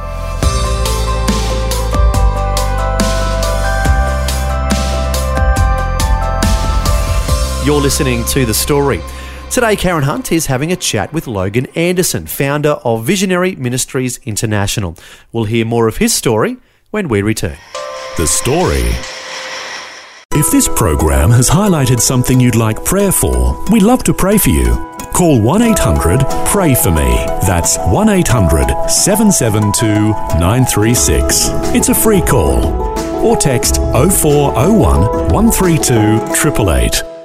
You're 7.67 7.81
listening 7.81 8.25
to 8.27 8.47
The 8.47 8.55
Story. 8.55 9.01
Today, 9.57 9.75
Karen 9.75 10.03
Hunt 10.03 10.33
is 10.33 10.45
having 10.49 10.71
a 10.71 10.77
chat 10.77 11.15
with 11.15 11.27
Logan 11.27 11.65
Anderson, 11.75 12.27
founder 12.27 12.73
of 12.85 13.07
Visionary 13.07 13.57
Ministries 13.57 14.19
International. 14.27 14.99
We'll 15.33 15.45
hear 15.45 15.65
more 15.65 15.89
of 15.89 15.97
his 15.97 16.13
story 16.13 16.59
when 16.91 17.09
we 17.09 17.23
return. 17.23 17.57
The 18.19 18.27
Story. 18.27 18.85
If 20.39 20.51
this 20.51 20.69
program 20.69 21.31
has 21.31 21.49
highlighted 21.49 22.01
something 22.01 22.39
you'd 22.39 22.55
like 22.55 22.85
prayer 22.85 23.11
for, 23.11 23.65
we'd 23.71 23.83
love 23.83 24.05
to 24.05 24.13
pray 24.13 24.37
for 24.37 24.51
you. 24.51 24.75
Call 25.15 25.41
1 25.41 25.63
800 25.63 26.21
Pray 26.49 26.75
For 26.75 26.91
Me. 26.91 27.25
That's 27.47 27.79
1 27.79 28.11
800 28.11 28.91
772 28.91 29.87
936. 30.39 31.49
It's 31.75 31.89
a 31.89 31.95
free 31.95 32.21
call. 32.21 32.77
Or 33.25 33.39
text 33.39 33.77
0401 33.77 35.33
132 35.33 35.95
888. 35.95 37.16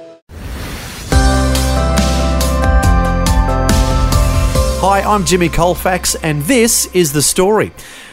Hi, 4.84 5.00
I'm 5.02 5.24
Jimmy 5.24 5.48
Colfax, 5.48 6.16
and 6.16 6.42
this 6.42 6.86
is 6.86 7.12
The 7.12 7.22
Story. 7.22 7.70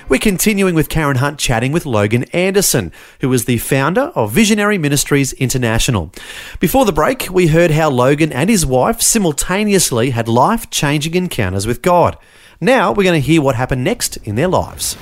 We're 0.08 0.20
continuing 0.20 0.76
with 0.76 0.88
Karen 0.88 1.18
Hunt 1.18 1.40
chatting 1.40 1.72
with 1.72 1.88
Logan 1.88 2.26
Anderson, 2.26 2.92
who 3.22 3.34
is 3.34 3.46
the 3.46 3.58
founder 3.58 4.12
of 4.14 4.32
Visionary 4.32 4.78
Ministries 4.78 5.34
International. 5.34 6.12
Before 6.60 6.86
the 6.86 6.92
break, 6.92 7.28
we 7.32 7.48
heard 7.48 7.72
how 7.72 7.90
Logan 7.90 8.32
and 8.32 8.52
his 8.52 8.68
wife 8.68 9.02
simultaneously 9.02 10.12
had 10.12 10.28
life 10.28 10.70
changing 10.70 11.16
encounters 11.16 11.66
with 11.66 11.82
God. 11.82 12.20
Now 12.62 12.92
we're 12.92 13.04
going 13.04 13.20
to 13.20 13.28
hear 13.28 13.42
what 13.42 13.56
happened 13.56 13.84
next 13.84 14.18
in 14.18 14.36
their 14.36 14.48
lives. 14.48 14.94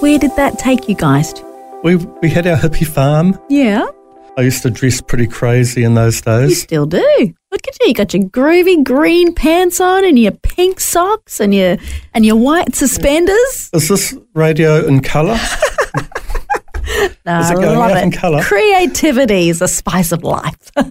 Where 0.00 0.18
did 0.18 0.34
that 0.34 0.58
take 0.58 0.88
you 0.88 0.96
guys? 0.96 1.32
We, 1.84 1.94
we 1.94 2.30
had 2.30 2.48
our 2.48 2.56
hippie 2.56 2.84
farm. 2.84 3.38
Yeah, 3.48 3.86
I 4.36 4.40
used 4.40 4.62
to 4.64 4.70
dress 4.70 5.00
pretty 5.00 5.28
crazy 5.28 5.84
in 5.84 5.94
those 5.94 6.20
days. 6.20 6.42
you 6.42 6.48
days. 6.48 6.62
still 6.62 6.86
do. 6.86 7.34
Look 7.50 7.66
at 7.66 7.78
you. 7.80 7.88
You 7.88 7.94
got 7.94 8.12
your 8.12 8.24
groovy 8.24 8.84
green 8.84 9.34
pants 9.34 9.80
on 9.80 10.04
and 10.04 10.18
your 10.18 10.32
pink 10.32 10.80
socks 10.80 11.40
and 11.40 11.54
your 11.54 11.78
and 12.12 12.26
your 12.26 12.36
white 12.36 12.74
suspenders. 12.74 13.70
Is 13.72 13.88
this 13.88 14.16
radio 14.34 14.86
in 14.86 15.00
colour? 15.00 15.38
No, 17.24 17.40
Is 17.40 17.50
I 17.50 17.52
it 17.52 17.54
going 17.54 17.78
love 17.78 17.90
out 17.92 17.96
it. 17.96 18.04
in 18.04 18.12
colour? 18.12 18.42
Creativity 18.42 19.48
is 19.48 19.62
a 19.62 19.68
spice 19.68 20.12
of 20.12 20.22
life. 20.22 20.70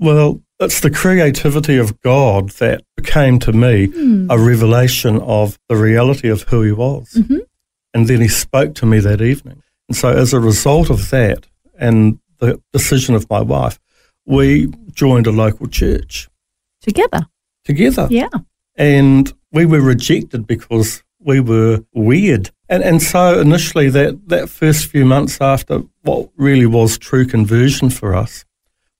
Well, 0.00 0.40
it's 0.58 0.80
the 0.80 0.90
creativity 0.90 1.76
of 1.76 2.00
God 2.00 2.48
that 2.52 2.82
became 2.96 3.38
to 3.40 3.52
me 3.52 3.86
hmm. 3.86 4.30
a 4.30 4.38
revelation 4.38 5.20
of 5.20 5.58
the 5.68 5.76
reality 5.76 6.30
of 6.30 6.42
who 6.44 6.62
He 6.62 6.72
was. 6.72 7.12
Mm-hmm. 7.12 7.40
And 7.92 8.08
then 8.08 8.22
He 8.22 8.28
spoke 8.28 8.74
to 8.76 8.86
me 8.86 8.98
that 9.00 9.20
evening. 9.20 9.62
And 9.88 9.96
so, 9.96 10.08
as 10.08 10.32
a 10.32 10.40
result 10.40 10.88
of 10.88 11.10
that 11.10 11.46
and 11.78 12.18
the 12.38 12.58
decision 12.72 13.14
of 13.14 13.28
my 13.28 13.42
wife, 13.42 13.78
we 14.30 14.72
joined 14.92 15.26
a 15.26 15.32
local 15.32 15.66
church 15.66 16.28
Together. 16.80 17.26
together. 17.64 18.06
Yeah. 18.10 18.28
and 18.76 19.32
we 19.52 19.66
were 19.66 19.80
rejected 19.80 20.46
because 20.46 21.02
we 21.18 21.40
were 21.40 21.84
weird. 21.92 22.50
And 22.68 22.82
and 22.84 23.02
so 23.02 23.40
initially 23.40 23.90
that, 23.90 24.28
that 24.28 24.48
first 24.48 24.86
few 24.86 25.04
months 25.04 25.40
after 25.40 25.82
what 26.02 26.30
really 26.36 26.66
was 26.66 26.96
true 26.96 27.26
conversion 27.26 27.90
for 27.90 28.14
us, 28.14 28.44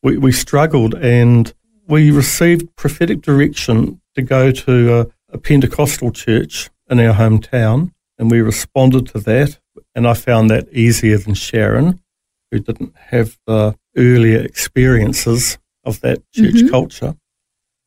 we, 0.02 0.18
we 0.18 0.32
struggled 0.32 0.94
and 0.94 1.54
we 1.86 2.10
received 2.10 2.74
prophetic 2.76 3.22
direction 3.22 4.00
to 4.16 4.22
go 4.22 4.50
to 4.50 5.00
a, 5.00 5.06
a 5.32 5.38
Pentecostal 5.38 6.10
church 6.10 6.68
in 6.90 6.98
our 7.00 7.14
hometown 7.14 7.92
and 8.18 8.30
we 8.30 8.40
responded 8.40 9.06
to 9.08 9.20
that 9.20 9.58
and 9.94 10.06
I 10.06 10.14
found 10.14 10.50
that 10.50 10.68
easier 10.72 11.18
than 11.18 11.34
Sharon, 11.34 12.00
who 12.50 12.58
didn't 12.58 12.94
have 12.96 13.38
the 13.46 13.76
earlier 13.96 14.40
experiences 14.40 15.58
of 15.84 16.00
that 16.00 16.18
church 16.32 16.54
mm-hmm. 16.54 16.68
culture. 16.68 17.16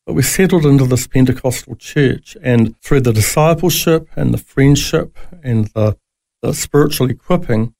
But 0.05 0.13
we 0.13 0.21
settled 0.21 0.65
into 0.65 0.85
this 0.85 1.07
Pentecostal 1.07 1.75
church, 1.75 2.35
and 2.41 2.77
through 2.81 3.01
the 3.01 3.13
discipleship 3.13 4.09
and 4.15 4.33
the 4.33 4.37
friendship 4.37 5.17
and 5.43 5.67
the, 5.67 5.97
the 6.41 6.53
spiritual 6.53 7.09
equipping, 7.09 7.73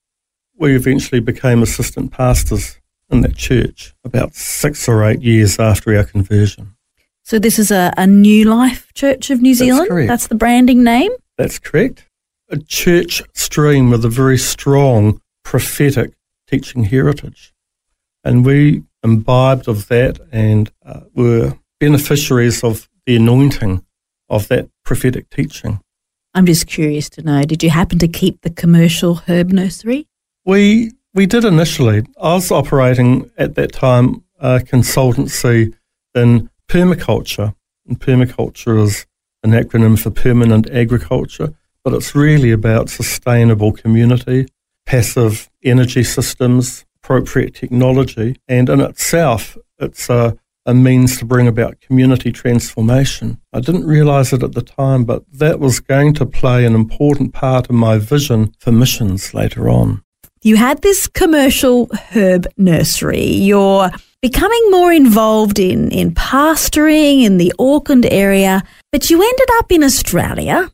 we 0.58 0.76
eventually 0.76 1.20
became 1.20 1.62
assistant 1.62 2.12
pastors 2.12 2.80
in 3.10 3.22
that 3.22 3.36
church 3.36 3.94
about 4.06 4.34
six 4.36 4.88
or 4.88 5.04
eight 5.04 5.22
years 5.22 5.60
after 5.60 5.96
our 5.96 6.06
conversion. 6.06 6.76
So 7.24 7.40
this 7.40 7.60
is 7.60 7.72
a, 7.72 7.94
a 7.98 8.08
New 8.08 8.46
Life 8.46 8.94
Church 8.94 9.30
of 9.30 9.42
New 9.42 9.54
Zealand. 9.54 9.90
correct. 9.90 10.08
That's 10.08 10.28
the 10.28 10.36
branding 10.36 10.84
name. 10.84 11.12
That's 11.38 11.60
correct. 11.60 12.06
A 12.50 12.58
church 12.58 13.22
stream 13.34 13.90
with 13.90 14.06
a 14.06 14.10
very 14.10 14.38
strong 14.38 15.22
prophetic 15.44 16.14
teaching 16.54 16.84
heritage. 16.84 17.54
And 18.24 18.46
we 18.46 18.84
imbibed 19.04 19.68
of 19.68 19.88
that 19.88 20.20
and 20.32 20.72
uh, 20.86 21.02
were 21.16 21.58
beneficiaries 21.80 22.64
of 22.64 22.88
the 23.06 23.16
anointing 23.16 23.84
of 24.30 24.48
that 24.48 24.70
prophetic 24.86 25.30
teaching. 25.30 25.80
I'm 26.36 26.46
just 26.46 26.68
curious 26.68 27.10
to 27.12 27.22
know, 27.22 27.44
did 27.44 27.64
you 27.64 27.70
happen 27.70 28.00
to 28.00 28.08
keep 28.08 28.42
the 28.42 28.50
commercial 28.50 29.22
herb 29.28 29.52
nursery? 29.52 30.08
We 30.46 30.92
we 31.14 31.26
did 31.26 31.44
initially. 31.46 32.04
I 32.20 32.34
was 32.34 32.52
operating 32.52 33.30
at 33.38 33.56
that 33.56 33.72
time 33.72 34.24
a 34.40 34.60
consultancy 34.60 35.74
in 36.16 36.50
permaculture, 36.68 37.54
and 37.88 38.00
permaculture 38.00 38.84
is 38.84 39.06
an 39.44 39.52
acronym 39.52 39.98
for 40.00 40.10
permanent 40.10 40.70
agriculture, 40.72 41.54
but 41.84 41.94
it's 41.94 42.16
really 42.16 42.52
about 42.52 42.90
sustainable 42.90 43.72
community, 43.72 44.48
passive 44.86 45.50
energy 45.64 46.04
systems, 46.04 46.86
appropriate 47.04 47.54
technology, 47.54 48.38
and 48.48 48.70
in 48.70 48.80
itself, 48.80 49.58
it's 49.80 50.10
a, 50.10 50.38
a 50.66 50.74
means 50.74 51.18
to 51.18 51.26
bring 51.26 51.48
about 51.48 51.82
community 51.82 52.32
transformation. 52.32 53.40
I 53.52 53.60
didn't 53.60 53.86
realize 53.86 54.34
it 54.34 54.44
at 54.44 54.54
the 54.54 54.62
time, 54.62 55.04
but 55.04 55.24
that 55.32 55.60
was 55.60 55.80
going 55.80 56.14
to 56.16 56.26
play 56.26 56.66
an 56.66 56.76
important 56.76 57.34
part 57.34 57.70
in 57.70 57.76
my 57.76 57.98
vision 57.98 58.54
for 58.60 58.72
missions 58.72 59.34
later 59.34 59.70
on. 59.70 60.04
You 60.42 60.58
had 60.58 60.82
this 60.82 61.08
commercial 61.08 61.90
herb 62.14 62.48
nursery. 62.58 63.26
You're 63.26 63.92
becoming 64.22 64.72
more 64.72 64.92
involved 64.92 65.60
in, 65.60 65.90
in 65.92 66.14
pastoring 66.14 67.24
in 67.24 67.38
the 67.38 67.54
Auckland 67.60 68.06
area, 68.06 68.62
but 68.92 69.10
you 69.10 69.22
ended 69.22 69.48
up 69.60 69.72
in 69.72 69.84
Australia 69.84 70.70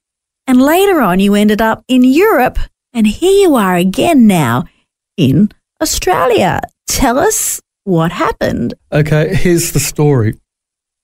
and 0.47 0.59
later 0.59 0.99
on 0.99 1.19
you 1.19 1.35
ended 1.35 1.61
up 1.61 1.83
in 1.87 2.03
Europe 2.03 2.57
and 2.93 3.07
here 3.07 3.31
you 3.31 3.55
are 3.55 3.75
again 3.75 4.27
now 4.27 4.65
in 5.17 5.51
Australia. 5.81 6.61
Tell 6.87 7.17
us 7.17 7.61
what 7.83 8.11
happened. 8.11 8.73
Okay, 8.91 9.33
here's 9.35 9.71
the 9.71 9.79
story. 9.79 10.35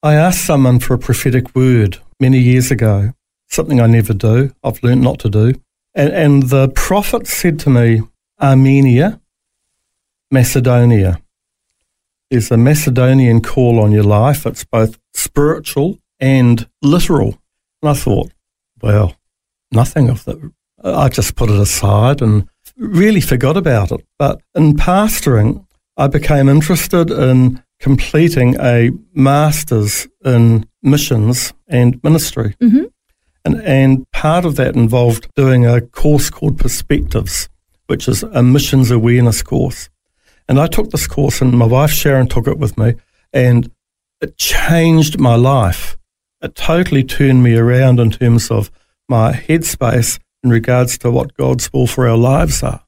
I 0.03 0.13
asked 0.15 0.45
someone 0.45 0.79
for 0.79 0.93
a 0.93 0.99
prophetic 0.99 1.55
word 1.55 1.97
many 2.19 2.39
years 2.39 2.71
ago, 2.71 3.13
something 3.49 3.81
I 3.81 3.87
never 3.87 4.13
do, 4.13 4.53
I've 4.63 4.83
learned 4.83 5.01
not 5.01 5.19
to 5.19 5.29
do. 5.29 5.53
And, 5.93 6.13
and 6.13 6.43
the 6.43 6.69
prophet 6.69 7.27
said 7.27 7.59
to 7.61 7.69
me, 7.69 8.01
Armenia, 8.41 9.21
Macedonia. 10.29 11.21
There's 12.29 12.51
a 12.51 12.57
Macedonian 12.57 13.41
call 13.41 13.79
on 13.79 13.91
your 13.91 14.03
life. 14.03 14.45
It's 14.45 14.65
both 14.65 14.99
spiritual 15.13 15.99
and 16.19 16.67
literal. 16.81 17.39
And 17.81 17.91
I 17.91 17.93
thought, 17.93 18.31
well, 18.81 19.15
nothing 19.71 20.09
of 20.09 20.25
that. 20.25 20.51
I 20.85 21.09
just 21.09 21.35
put 21.35 21.49
it 21.49 21.59
aside 21.59 22.21
and 22.21 22.47
really 22.77 23.21
forgot 23.21 23.57
about 23.57 23.91
it. 23.91 24.05
But 24.17 24.41
in 24.53 24.73
pastoring, 24.73 25.65
I 25.97 26.07
became 26.07 26.47
interested 26.47 27.09
in 27.09 27.63
completing 27.79 28.55
a 28.59 28.91
master's 29.13 30.07
in 30.23 30.67
missions 30.81 31.53
and 31.67 32.01
ministry. 32.03 32.55
Mm-hmm. 32.61 32.85
And, 33.43 33.61
and 33.61 34.11
part 34.11 34.45
of 34.45 34.55
that 34.55 34.75
involved 34.75 35.27
doing 35.35 35.65
a 35.65 35.81
course 35.81 36.29
called 36.29 36.57
Perspectives 36.57 37.49
which 37.87 38.07
is 38.07 38.23
a 38.23 38.43
missions 38.43 38.91
awareness 38.91 39.41
course. 39.41 39.89
And 40.47 40.59
I 40.59 40.67
took 40.67 40.91
this 40.91 41.07
course, 41.07 41.41
and 41.41 41.57
my 41.57 41.65
wife 41.65 41.91
Sharon 41.91 42.27
took 42.27 42.47
it 42.47 42.57
with 42.57 42.77
me, 42.77 42.95
and 43.33 43.71
it 44.21 44.37
changed 44.37 45.19
my 45.19 45.35
life. 45.35 45.97
It 46.41 46.55
totally 46.55 47.03
turned 47.03 47.43
me 47.43 47.55
around 47.55 47.99
in 47.99 48.11
terms 48.11 48.51
of 48.51 48.69
my 49.09 49.33
headspace 49.33 50.19
in 50.45 50.51
regards 50.51 50.97
to 50.99 51.09
what 51.09 51.35
God's 51.35 51.73
will 51.73 51.87
for 51.87 52.07
our 52.07 52.15
lives 52.15 52.61
are. 52.61 52.81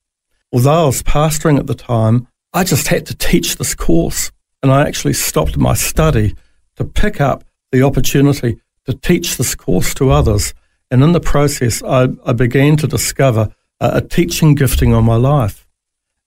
Although 0.54 0.84
I 0.84 0.86
was 0.86 1.02
pastoring 1.02 1.58
at 1.58 1.66
the 1.66 1.76
time, 1.76 2.28
I 2.54 2.64
just 2.64 2.88
had 2.88 3.06
to 3.08 3.16
teach 3.16 3.58
this 3.58 3.74
course. 3.74 4.32
And 4.62 4.72
I 4.72 4.88
actually 4.88 5.14
stopped 5.14 5.58
my 5.58 5.74
study 5.74 6.36
to 6.76 6.86
pick 6.86 7.20
up 7.20 7.44
the 7.72 7.82
opportunity 7.82 8.62
to 8.86 8.94
teach 8.94 9.38
this 9.38 9.56
course 9.56 9.94
to 9.96 10.12
others. 10.12 10.54
And 10.92 11.04
in 11.04 11.12
the 11.12 11.20
process, 11.20 11.84
I, 11.84 12.10
I 12.26 12.34
began 12.34 12.78
to 12.78 12.88
discover 12.88 13.54
a 13.80 14.02
teaching 14.02 14.56
gifting 14.56 14.94
on 14.94 15.04
my 15.04 15.16
life. 15.16 15.68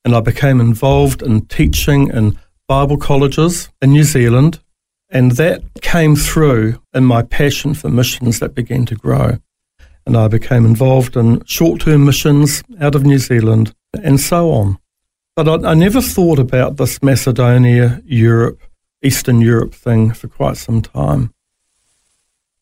And 0.04 0.14
I 0.14 0.20
became 0.20 0.60
involved 0.60 1.22
in 1.22 1.46
teaching 1.46 2.08
in 2.08 2.38
Bible 2.66 2.96
colleges 2.96 3.70
in 3.80 3.92
New 3.92 4.04
Zealand. 4.04 4.60
And 5.08 5.32
that 5.32 5.62
came 5.80 6.16
through 6.16 6.80
in 6.92 7.04
my 7.04 7.22
passion 7.22 7.74
for 7.74 7.88
missions 7.88 8.40
that 8.40 8.54
began 8.54 8.84
to 8.86 8.94
grow. 8.94 9.38
And 10.06 10.16
I 10.16 10.28
became 10.28 10.64
involved 10.64 11.16
in 11.16 11.44
short 11.44 11.82
term 11.82 12.04
missions 12.04 12.62
out 12.80 12.94
of 12.94 13.04
New 13.04 13.18
Zealand 13.18 13.74
and 14.02 14.20
so 14.20 14.50
on. 14.50 14.78
But 15.36 15.48
I, 15.48 15.70
I 15.70 15.74
never 15.74 16.00
thought 16.00 16.38
about 16.38 16.76
this 16.76 17.02
Macedonia, 17.02 18.02
Europe, 18.04 18.62
Eastern 19.02 19.40
Europe 19.40 19.74
thing 19.74 20.12
for 20.12 20.28
quite 20.28 20.56
some 20.56 20.82
time. 20.82 21.32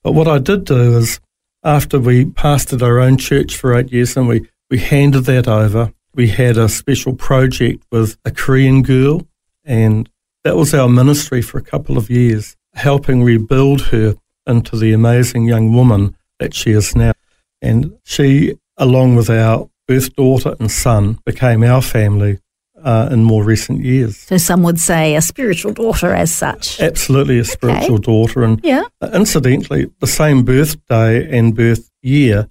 But 0.03 0.13
what 0.13 0.29
I 0.29 0.39
did 0.39 0.65
do 0.65 0.97
is, 0.97 1.21
after 1.65 1.99
we 1.99 2.25
pastored 2.25 2.83
our 2.83 3.01
own 3.01 3.19
church 3.19 3.57
for 3.57 3.75
eight 3.75 3.93
years 3.93 4.17
and 4.17 4.29
we 4.29 4.49
we 4.71 4.79
handed 4.79 5.25
that 5.25 5.49
over. 5.49 5.93
We 6.15 6.29
had 6.29 6.57
a 6.57 6.69
special 6.69 7.15
project 7.15 7.85
with 7.91 8.19
a 8.25 8.31
Korean 8.31 8.83
girl, 8.83 9.27
and 9.65 10.09
that 10.45 10.57
was 10.57 10.75
our 10.75 10.89
ministry 10.89 11.43
for 11.43 11.59
a 11.59 11.63
couple 11.63 11.97
of 11.97 12.11
years, 12.11 12.57
helping 12.75 13.23
rebuild 13.23 13.83
her 13.89 14.15
into 14.47 14.77
the 14.77 14.93
amazing 14.93 15.45
young 15.45 15.73
woman 15.73 16.17
that 16.39 16.55
she 16.55 16.73
is 16.73 16.95
now. 16.95 17.13
And 17.61 17.99
she, 18.05 18.57
along 18.77 19.17
with 19.17 19.31
our 19.31 19.69
birth 19.87 20.15
daughter 20.15 20.55
and 20.61 20.71
son, 20.71 21.19
became 21.25 21.63
our 21.63 21.83
family 21.83 22.39
uh, 22.83 23.09
in 23.11 23.25
more 23.25 23.43
recent 23.43 23.81
years. 23.81 24.17
So 24.17 24.37
some 24.37 24.63
would 24.63 24.79
say 24.79 25.17
a 25.17 25.21
spiritual 25.21 25.73
daughter 25.73 26.15
as 26.15 26.33
such. 26.33 26.81
Absolutely 26.81 27.39
a 27.39 27.45
spiritual 27.45 27.97
okay. 27.97 28.05
daughter. 28.05 28.45
And 28.45 28.61
yeah. 28.63 28.85
incidentally, 29.13 29.91
the 30.01 30.07
same 30.07 30.45
birthday 30.45 31.37
and 31.37 31.55
birth 31.55 31.91
year 32.03 32.49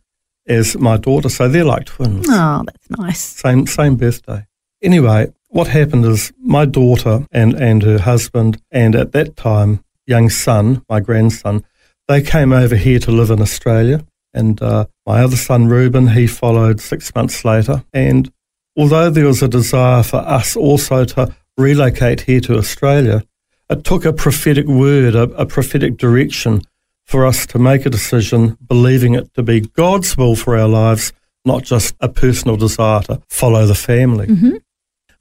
as 0.48 0.78
my 0.78 0.98
daughter, 0.98 1.30
so 1.30 1.48
they're 1.48 1.66
like 1.66 1.86
twins. 1.86 2.26
Oh, 2.30 2.64
that's 2.66 2.90
nice. 2.90 3.22
Same 3.22 3.68
same 3.68 3.96
birthday. 3.96 4.46
Anyway, 4.82 5.34
what 5.50 5.68
happened 5.68 6.06
is 6.06 6.32
my 6.40 6.66
daughter 6.66 7.26
and, 7.32 7.54
and 7.54 7.84
her 7.84 8.00
husband 8.00 8.62
and 8.72 8.96
at 8.96 9.12
that 9.12 9.36
time 9.36 9.84
young 10.06 10.30
son, 10.30 10.84
my 10.90 11.00
grandson, 11.00 11.64
they 12.08 12.22
came 12.22 12.54
over 12.54 12.76
here 12.76 13.00
to 13.00 13.12
live 13.12 13.30
in 13.30 13.42
Australia. 13.42 14.06
And 14.38 14.62
uh, 14.62 14.86
my 15.06 15.24
other 15.24 15.36
son, 15.36 15.68
Reuben, 15.68 16.10
he 16.10 16.28
followed 16.28 16.80
six 16.80 17.14
months 17.16 17.44
later. 17.44 17.84
And 17.92 18.32
although 18.78 19.10
there 19.10 19.26
was 19.26 19.42
a 19.42 19.48
desire 19.48 20.04
for 20.04 20.18
us 20.18 20.56
also 20.56 21.06
to 21.06 21.36
relocate 21.58 22.22
here 22.22 22.42
to 22.42 22.58
Australia, 22.58 23.24
it 23.70 23.84
took 23.84 24.06
a 24.06 24.14
prophetic 24.14 24.68
word, 24.68 25.16
a, 25.16 25.24
a 25.24 25.46
prophetic 25.46 25.98
direction 25.98 26.62
for 27.06 27.26
us 27.26 27.48
to 27.48 27.58
make 27.58 27.86
a 27.86 27.90
decision 27.90 28.58
believing 28.68 29.16
it 29.16 29.34
to 29.34 29.42
be 29.42 29.62
God's 29.62 30.16
will 30.16 30.36
for 30.36 30.56
our 30.56 30.68
lives, 30.68 31.14
not 31.44 31.64
just 31.64 31.96
a 32.00 32.10
personal 32.10 32.58
desire 32.58 33.02
to 33.04 33.22
follow 33.30 33.66
the 33.66 33.76
family. 33.76 34.28
Mm-hmm. 34.28 34.58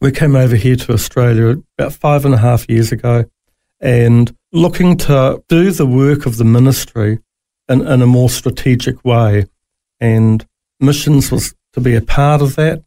We 0.00 0.12
came 0.12 0.37
over 0.37 0.57
here 0.57 0.76
to 0.76 0.92
Australia 0.92 1.57
about 1.79 1.94
five 1.94 2.24
and 2.26 2.35
a 2.35 2.38
half 2.38 2.68
years 2.68 2.92
ago 2.92 3.24
and 3.81 4.37
looking 4.52 4.96
to 4.96 5.42
do 5.48 5.70
the 5.70 5.87
work 5.87 6.26
of 6.26 6.37
the 6.37 6.44
ministry 6.44 7.20
in, 7.68 7.87
in 7.87 8.02
a 8.02 8.07
more 8.07 8.31
strategic 8.31 9.05
way. 9.05 9.46
And 10.00 10.46
missions 10.81 11.31
was 11.31 11.55
to 11.72 11.81
be 11.81 11.94
a 11.94 12.02
part 12.02 12.42
of 12.42 12.57
that 12.57 12.83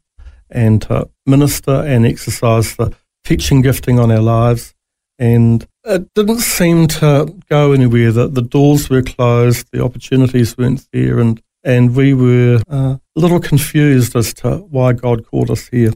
and 0.50 0.82
to 0.84 1.10
minister 1.26 1.84
and 1.86 2.06
exercise 2.06 2.76
the 2.76 2.96
teaching 3.24 3.62
gifting 3.62 4.00
on 4.00 4.12
our 4.12 4.22
lives. 4.22 4.74
And 5.18 5.68
it 5.84 6.14
didn't 6.14 6.40
seem 6.40 6.88
to 6.88 7.36
go 7.50 7.74
anywhere. 7.74 8.12
That 8.12 8.36
the 8.36 8.42
doors 8.42 8.90
were 8.90 9.02
closed, 9.02 9.68
the 9.72 9.84
opportunities 9.84 10.58
weren't 10.58 10.88
there, 10.94 11.20
and 11.20 11.42
and 11.64 11.96
we 11.96 12.14
were 12.14 12.62
uh, 12.70 12.98
a 13.16 13.20
little 13.20 13.40
confused 13.40 14.16
as 14.16 14.34
to 14.36 14.58
why 14.58 14.94
God 14.94 15.26
called 15.26 15.52
us 15.52 15.68
here. 15.68 15.92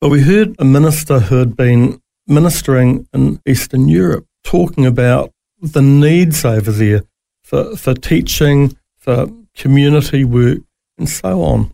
But 0.00 0.08
we 0.08 0.22
heard 0.22 0.56
a 0.58 0.64
minister 0.64 1.20
who 1.20 1.36
had 1.36 1.56
been 1.56 2.00
ministering 2.26 3.06
in 3.12 3.40
Eastern 3.46 3.88
Europe 3.88 4.26
talking 4.42 4.84
about 4.84 5.32
the 5.60 5.82
needs 5.82 6.44
over 6.44 6.72
there 6.72 7.02
for, 7.50 7.76
for 7.76 7.94
teaching, 7.94 8.76
for 8.98 9.26
community 9.56 10.24
work, 10.24 10.58
and 10.96 11.08
so 11.08 11.42
on. 11.42 11.72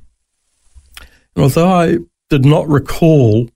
And 1.34 1.42
although 1.42 1.68
I 1.68 1.98
did 2.30 2.46
not 2.46 2.66
recall 2.66 3.50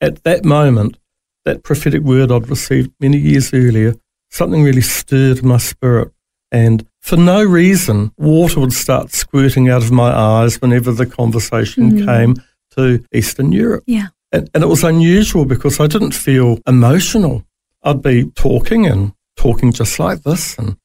at 0.00 0.22
that 0.22 0.44
moment 0.44 0.98
that 1.44 1.64
prophetic 1.64 2.02
word 2.02 2.30
I'd 2.30 2.48
received 2.48 2.92
many 3.00 3.18
years 3.18 3.52
earlier, 3.52 3.96
something 4.30 4.62
really 4.62 4.82
stirred 4.82 5.42
my 5.42 5.56
spirit. 5.56 6.12
And 6.52 6.86
for 7.00 7.16
no 7.16 7.42
reason, 7.42 8.12
water 8.16 8.60
would 8.60 8.72
start 8.72 9.10
squirting 9.10 9.68
out 9.68 9.82
of 9.82 9.90
my 9.90 10.12
eyes 10.12 10.60
whenever 10.62 10.92
the 10.92 11.06
conversation 11.06 11.90
mm. 11.90 12.06
came 12.06 12.36
to 12.76 13.04
Eastern 13.12 13.50
Europe. 13.50 13.82
Yeah. 13.88 14.08
And, 14.30 14.48
and 14.54 14.62
it 14.62 14.68
was 14.68 14.84
unusual 14.84 15.44
because 15.44 15.80
I 15.80 15.88
didn't 15.88 16.14
feel 16.14 16.60
emotional. 16.68 17.44
I'd 17.82 18.00
be 18.00 18.30
talking 18.30 18.86
and 18.86 19.12
talking 19.36 19.72
just 19.72 19.98
like 19.98 20.22
this 20.22 20.56
and 20.56 20.76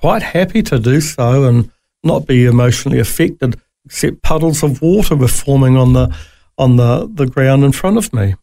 quite 0.00 0.22
happy 0.22 0.62
to 0.62 0.78
do 0.78 1.00
so 1.00 1.44
and 1.44 1.70
not 2.02 2.26
be 2.26 2.46
emotionally 2.46 2.98
affected, 2.98 3.60
except 3.84 4.22
puddles 4.22 4.62
of 4.62 4.80
water 4.80 5.16
were 5.16 5.28
forming 5.28 5.76
on 5.76 5.92
the 5.92 6.14
on 6.58 6.76
the, 6.76 7.08
the 7.14 7.26
ground 7.26 7.64
in 7.64 7.72
front 7.72 7.96
of 7.96 8.12
me. 8.12 8.34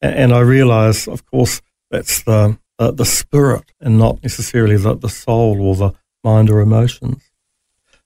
And 0.00 0.32
I 0.32 0.40
realize, 0.40 1.06
of 1.06 1.26
course, 1.26 1.60
that's 1.90 2.22
the, 2.22 2.58
uh, 2.78 2.90
the 2.92 3.04
spirit 3.04 3.72
and 3.80 3.98
not 3.98 4.22
necessarily 4.22 4.76
the, 4.76 4.96
the 4.96 5.08
soul 5.08 5.60
or 5.60 5.76
the 5.76 5.92
mind 6.24 6.50
or 6.50 6.60
emotions. 6.60 7.30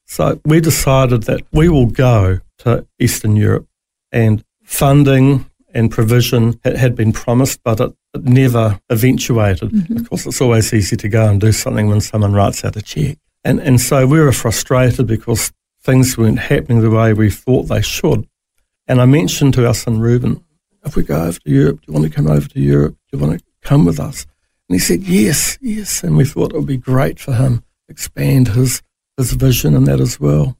So 0.04 0.40
we 0.44 0.60
decided 0.60 1.24
that 1.24 1.42
we 1.52 1.68
will 1.68 1.86
go 1.86 2.40
to 2.58 2.86
Eastern 2.98 3.36
Europe 3.36 3.68
and 4.10 4.44
funding 4.64 5.48
and 5.72 5.90
provision 5.90 6.60
had 6.64 6.94
been 6.94 7.12
promised, 7.12 7.60
but 7.62 7.80
it, 7.80 7.94
it 8.14 8.24
never 8.24 8.80
eventuated. 8.90 9.70
Mm-hmm. 9.70 9.96
Of 9.96 10.08
course, 10.08 10.26
it's 10.26 10.40
always 10.40 10.72
easy 10.72 10.96
to 10.96 11.08
go 11.08 11.28
and 11.28 11.40
do 11.40 11.52
something 11.52 11.88
when 11.88 12.00
someone 12.00 12.32
writes 12.32 12.64
out 12.64 12.76
a 12.76 12.82
check. 12.82 13.18
And, 13.44 13.60
and 13.60 13.80
so 13.80 14.06
we 14.06 14.20
were 14.20 14.32
frustrated 14.32 15.06
because 15.06 15.52
things 15.82 16.16
weren't 16.16 16.38
happening 16.38 16.80
the 16.80 16.90
way 16.90 17.12
we 17.12 17.30
thought 17.30 17.64
they 17.64 17.82
should. 17.82 18.28
And 18.86 19.00
I 19.00 19.06
mentioned 19.06 19.54
to 19.54 19.66
our 19.66 19.74
son 19.74 19.98
Reuben, 20.00 20.44
if 20.84 20.96
we 20.96 21.02
go 21.02 21.24
over 21.24 21.38
to 21.38 21.50
Europe, 21.50 21.80
do 21.80 21.84
you 21.88 21.94
want 21.94 22.04
to 22.06 22.14
come 22.14 22.28
over 22.28 22.48
to 22.48 22.60
Europe? 22.60 22.96
Do 23.10 23.16
you 23.16 23.24
want 23.24 23.38
to 23.38 23.44
come 23.62 23.84
with 23.84 24.00
us? 24.00 24.26
And 24.68 24.76
he 24.76 24.78
said, 24.78 25.02
yes, 25.02 25.58
yes. 25.60 26.02
And 26.02 26.16
we 26.16 26.24
thought 26.24 26.52
it 26.52 26.56
would 26.56 26.66
be 26.66 26.76
great 26.76 27.18
for 27.18 27.34
him, 27.34 27.62
expand 27.88 28.48
his, 28.48 28.82
his 29.16 29.32
vision 29.32 29.74
and 29.74 29.86
that 29.86 30.00
as 30.00 30.18
well. 30.18 30.56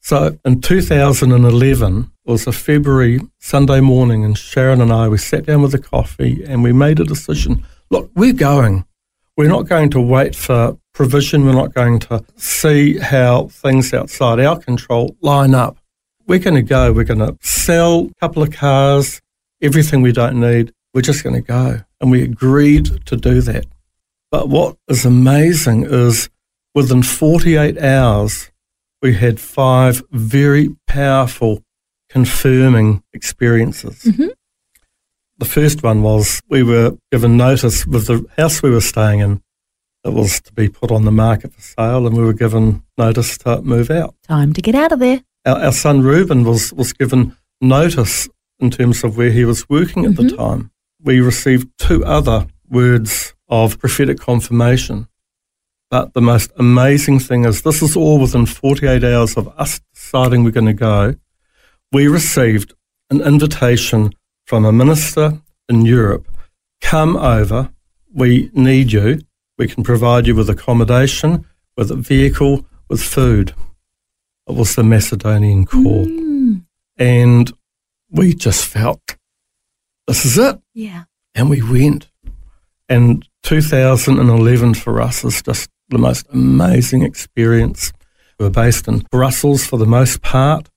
So 0.00 0.38
in 0.44 0.60
2011, 0.60 2.12
it 2.17 2.17
was 2.28 2.46
a 2.46 2.52
February 2.52 3.20
Sunday 3.38 3.80
morning, 3.80 4.22
and 4.22 4.36
Sharon 4.36 4.82
and 4.82 4.92
I, 4.92 5.08
we 5.08 5.16
sat 5.16 5.46
down 5.46 5.62
with 5.62 5.74
a 5.74 5.78
coffee 5.78 6.44
and 6.46 6.62
we 6.62 6.74
made 6.74 7.00
a 7.00 7.04
decision. 7.04 7.64
Look, 7.88 8.10
we're 8.14 8.34
going. 8.34 8.84
We're 9.38 9.48
not 9.48 9.66
going 9.66 9.88
to 9.90 10.00
wait 10.00 10.36
for 10.36 10.78
provision. 10.92 11.46
We're 11.46 11.52
not 11.52 11.72
going 11.72 12.00
to 12.00 12.22
see 12.36 12.98
how 12.98 13.48
things 13.48 13.94
outside 13.94 14.40
our 14.40 14.58
control 14.58 15.16
line 15.22 15.54
up. 15.54 15.78
We're 16.26 16.38
going 16.38 16.56
to 16.56 16.62
go. 16.62 16.92
We're 16.92 17.04
going 17.04 17.20
to 17.20 17.38
sell 17.40 18.10
a 18.10 18.14
couple 18.20 18.42
of 18.42 18.52
cars, 18.52 19.22
everything 19.62 20.02
we 20.02 20.12
don't 20.12 20.38
need. 20.38 20.74
We're 20.92 21.00
just 21.00 21.24
going 21.24 21.36
to 21.36 21.40
go. 21.40 21.80
And 21.98 22.10
we 22.10 22.22
agreed 22.22 23.06
to 23.06 23.16
do 23.16 23.40
that. 23.40 23.64
But 24.30 24.50
what 24.50 24.76
is 24.86 25.06
amazing 25.06 25.86
is 25.88 26.28
within 26.74 27.02
48 27.02 27.78
hours, 27.78 28.50
we 29.00 29.14
had 29.14 29.40
five 29.40 30.02
very 30.10 30.76
powerful 30.86 31.62
confirming 32.08 33.02
experiences. 33.12 34.04
Mhm. 34.04 34.30
The 35.38 35.44
first 35.44 35.82
one 35.82 36.02
was 36.02 36.42
we 36.48 36.62
were 36.62 36.96
given 37.12 37.36
notice 37.36 37.86
with 37.86 38.06
the 38.06 38.24
house 38.36 38.62
we 38.62 38.70
were 38.70 38.80
staying 38.80 39.20
in. 39.20 39.40
that 40.04 40.12
was 40.12 40.40
to 40.40 40.52
be 40.52 40.68
put 40.68 40.92
on 40.92 41.04
the 41.04 41.10
market 41.10 41.52
for 41.52 41.60
sale, 41.60 42.06
and 42.06 42.16
we 42.16 42.22
were 42.22 42.32
given 42.32 42.82
notice 42.96 43.36
to 43.36 43.60
move 43.62 43.90
out. 43.90 44.14
Time 44.22 44.52
to 44.52 44.62
get 44.62 44.76
out 44.76 44.92
of 44.92 45.00
there. 45.00 45.22
Our, 45.44 45.56
our 45.64 45.72
son 45.72 46.02
Reuben 46.02 46.44
was, 46.44 46.72
was 46.72 46.92
given 46.92 47.36
notice 47.60 48.28
in 48.60 48.70
terms 48.70 49.02
of 49.02 49.16
where 49.16 49.32
he 49.32 49.44
was 49.44 49.68
working 49.68 50.04
at 50.06 50.14
the 50.14 50.30
time. 50.36 50.70
We 51.02 51.20
received 51.20 51.66
two 51.78 52.04
other 52.04 52.46
words 52.70 53.34
of 53.48 53.78
prophetic 53.80 54.18
confirmation. 54.20 55.08
But 55.90 56.14
the 56.14 56.22
most 56.22 56.52
amazing 56.56 57.18
thing 57.18 57.44
is 57.44 57.62
this 57.62 57.82
is 57.82 57.96
all 57.96 58.20
within 58.20 58.46
48 58.46 59.02
hours 59.02 59.36
of 59.36 59.48
us 59.58 59.80
deciding 59.94 60.44
we're 60.44 60.52
going 60.52 60.66
to 60.66 60.72
go. 60.72 61.16
We 61.92 62.06
received 62.08 62.74
an 63.10 63.20
invitation 63.20 64.14
from 64.46 64.64
a 64.64 64.72
minister 64.72 65.40
in 65.68 65.84
Europe 65.84 66.26
come 66.80 67.16
over. 67.16 67.70
We 68.14 68.50
need 68.54 68.92
you. 68.92 69.20
We 69.58 69.66
can 69.68 69.82
provide 69.82 70.26
you 70.26 70.34
with 70.34 70.48
accommodation, 70.48 71.44
with 71.76 71.90
a 71.90 71.96
vehicle, 71.96 72.64
with 72.88 73.02
food. 73.02 73.52
It 74.48 74.54
was 74.54 74.74
the 74.76 74.84
Macedonian 74.84 75.66
call. 75.66 76.06
Mm, 76.06 76.64
And 76.96 77.52
we 78.10 78.34
just 78.34 78.64
felt 78.66 79.16
this 80.06 80.24
is 80.24 80.38
it. 80.38 80.58
yeah. 80.72 81.04
And 81.34 81.50
we 81.50 81.60
went. 81.62 82.08
And 82.88 83.28
2011 83.42 84.74
for 84.74 85.00
us 85.02 85.24
is 85.24 85.42
just 85.42 85.68
the 85.90 85.98
most 85.98 86.26
amazing 86.32 87.02
experience. 87.02 87.92
We 88.38 88.44
were 88.46 88.50
based 88.50 88.88
in 88.88 89.00
Brussels 89.10 89.66
for 89.66 89.78
the 89.78 89.86
most 89.86 90.22
part, 90.22 90.68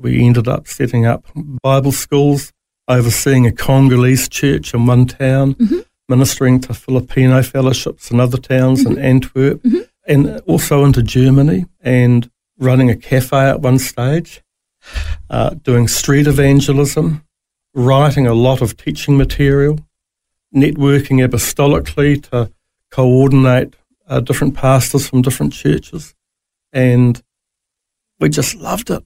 we 0.00 0.24
ended 0.24 0.48
up 0.48 0.66
setting 0.66 1.06
up 1.06 1.24
Bible 1.62 1.92
schools, 1.92 2.52
overseeing 2.88 3.46
a 3.46 3.52
Congolese 3.52 4.28
church 4.28 4.74
in 4.74 4.86
one 4.86 5.06
town, 5.06 5.56
ministering 6.08 6.60
to 6.60 6.74
Filipino 6.74 7.42
fellowships 7.42 8.10
in 8.10 8.20
other 8.20 8.38
towns 8.38 8.84
in 8.84 8.98
Antwerp, 8.98 9.64
and 10.06 10.40
also 10.40 10.84
into 10.84 11.02
Germany, 11.02 11.66
and 11.80 12.30
running 12.58 12.90
a 12.90 12.96
cafe 12.96 13.36
at 13.36 13.60
one 13.60 13.78
stage, 13.78 14.42
uh, 15.30 15.50
doing 15.50 15.88
street 15.88 16.26
evangelism, 16.26 17.24
writing 17.74 18.26
a 18.26 18.34
lot 18.34 18.60
of 18.62 18.76
teaching 18.76 19.16
material, 19.16 19.78
networking 20.54 21.26
apostolically 21.26 22.22
to 22.30 22.52
coordinate 22.90 23.74
uh, 24.06 24.20
different 24.20 24.54
pastors 24.54 25.08
from 25.08 25.22
different 25.22 25.52
churches. 25.52 26.14
And 26.72 27.22
we 28.20 28.28
just 28.28 28.54
loved 28.54 28.90
it. 28.90 29.04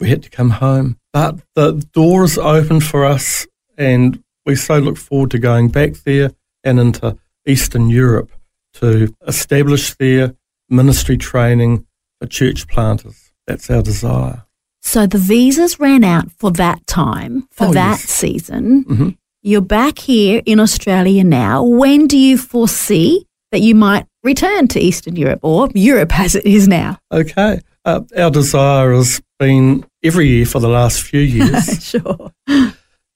We 0.00 0.08
had 0.08 0.22
to 0.24 0.30
come 0.30 0.50
home. 0.50 0.98
But 1.12 1.38
the 1.54 1.72
doors 1.92 2.36
opened 2.38 2.84
for 2.84 3.04
us, 3.04 3.46
and 3.78 4.22
we 4.44 4.56
so 4.56 4.78
look 4.78 4.96
forward 4.96 5.30
to 5.32 5.38
going 5.38 5.68
back 5.68 5.92
there 6.04 6.32
and 6.64 6.80
into 6.80 7.16
Eastern 7.46 7.88
Europe 7.90 8.32
to 8.74 9.14
establish 9.26 9.94
their 9.94 10.34
ministry 10.68 11.16
training 11.16 11.86
for 12.20 12.26
church 12.26 12.66
planters. 12.66 13.32
That's 13.46 13.70
our 13.70 13.82
desire. 13.82 14.44
So 14.82 15.06
the 15.06 15.18
visas 15.18 15.78
ran 15.78 16.04
out 16.04 16.30
for 16.38 16.50
that 16.52 16.86
time, 16.86 17.46
for 17.52 17.68
Oh, 17.68 17.72
that 17.72 18.00
yes. 18.00 18.04
season. 18.10 18.84
Mhm. 18.84 19.16
You're 19.42 19.60
back 19.60 19.98
here 19.98 20.42
in 20.46 20.58
Australia 20.58 21.22
now. 21.24 21.62
When 21.62 22.06
do 22.06 22.18
you 22.18 22.36
foresee 22.38 23.26
that 23.52 23.60
you 23.60 23.74
might 23.74 24.06
return 24.22 24.68
to 24.68 24.80
Eastern 24.80 25.16
Europe 25.16 25.40
or 25.42 25.68
Europe 25.74 26.18
as 26.18 26.34
it 26.34 26.44
is 26.46 26.66
now? 26.66 26.98
Okay. 27.12 27.60
Uh, 27.84 28.00
our 28.16 28.30
desire 28.30 28.92
has 28.94 29.20
been 29.38 29.84
every 30.02 30.28
year 30.28 30.46
for 30.46 30.60
the 30.60 30.68
last 30.68 31.02
few 31.02 31.20
years. 31.38 31.84
sure. 31.84 32.32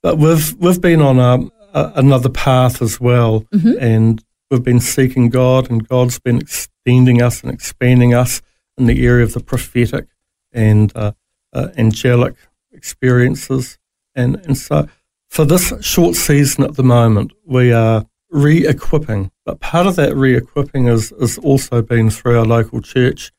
But 0.03 0.19
we've 0.19 0.55
we've 0.57 0.81
been 0.81 1.01
on 1.01 1.19
a, 1.19 1.51
a, 1.79 1.93
another 1.97 2.29
path 2.29 2.81
as 2.83 3.01
well, 3.01 3.47
and 3.81 4.23
we've 4.51 4.63
been 4.63 4.81
seeking 4.81 5.29
God, 5.29 5.71
and 5.71 5.87
God's 5.87 6.19
been 6.19 6.39
extending 6.39 7.21
us 7.21 7.43
and 7.43 7.53
expanding 7.53 8.15
us 8.15 8.41
in 8.77 8.87
the 8.87 9.05
area 9.05 9.25
of 9.25 9.35
the 9.35 9.41
prophetic 9.41 10.07
and 10.53 10.93
uh, 10.95 11.13
uh, 11.53 11.69
angelic 11.77 12.37
experiences, 12.73 13.79
and 14.15 14.37
and 14.47 14.57
so 14.57 14.89
for 15.29 15.45
this 15.45 15.73
short 15.81 16.15
season 16.15 16.65
at 16.65 16.77
the 16.77 16.83
moment, 16.83 17.33
we 17.45 17.73
are 17.73 18.07
re-equipping. 18.31 19.31
But 19.45 19.61
part 19.61 19.87
of 19.87 19.97
that 19.97 20.15
re-equipping 20.17 20.87
is 20.87 21.13
is 21.13 21.39
also 21.39 21.83
been 21.83 22.11
through 22.11 22.39
our 22.39 22.47
local 22.47 22.81
church, 22.81 23.33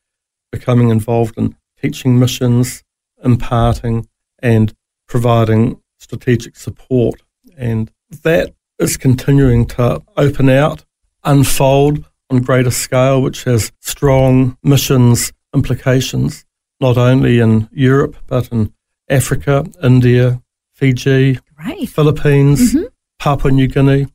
becoming 0.52 0.90
involved 0.90 1.38
in 1.38 1.56
teaching 1.80 2.18
missions, 2.18 2.82
imparting, 3.22 4.08
and 4.40 4.74
providing 5.06 5.80
strategic 5.98 6.56
support. 6.56 7.22
And 7.56 7.90
that 8.22 8.54
is 8.78 8.96
continuing 8.96 9.66
to 9.66 10.02
open 10.16 10.48
out, 10.48 10.84
unfold 11.24 12.04
on 12.30 12.42
greater 12.42 12.70
scale, 12.70 13.20
which 13.20 13.44
has 13.44 13.72
strong 13.80 14.56
missions 14.62 15.32
implications, 15.54 16.44
not 16.80 16.96
only 16.96 17.40
in 17.40 17.68
Europe, 17.72 18.16
but 18.26 18.48
in 18.52 18.72
Africa, 19.08 19.66
India, 19.82 20.40
Fiji, 20.72 21.38
Great. 21.56 21.88
Philippines, 21.88 22.74
mm-hmm. 22.74 22.86
Papua 23.18 23.52
New 23.52 23.66
Guinea. 23.66 24.06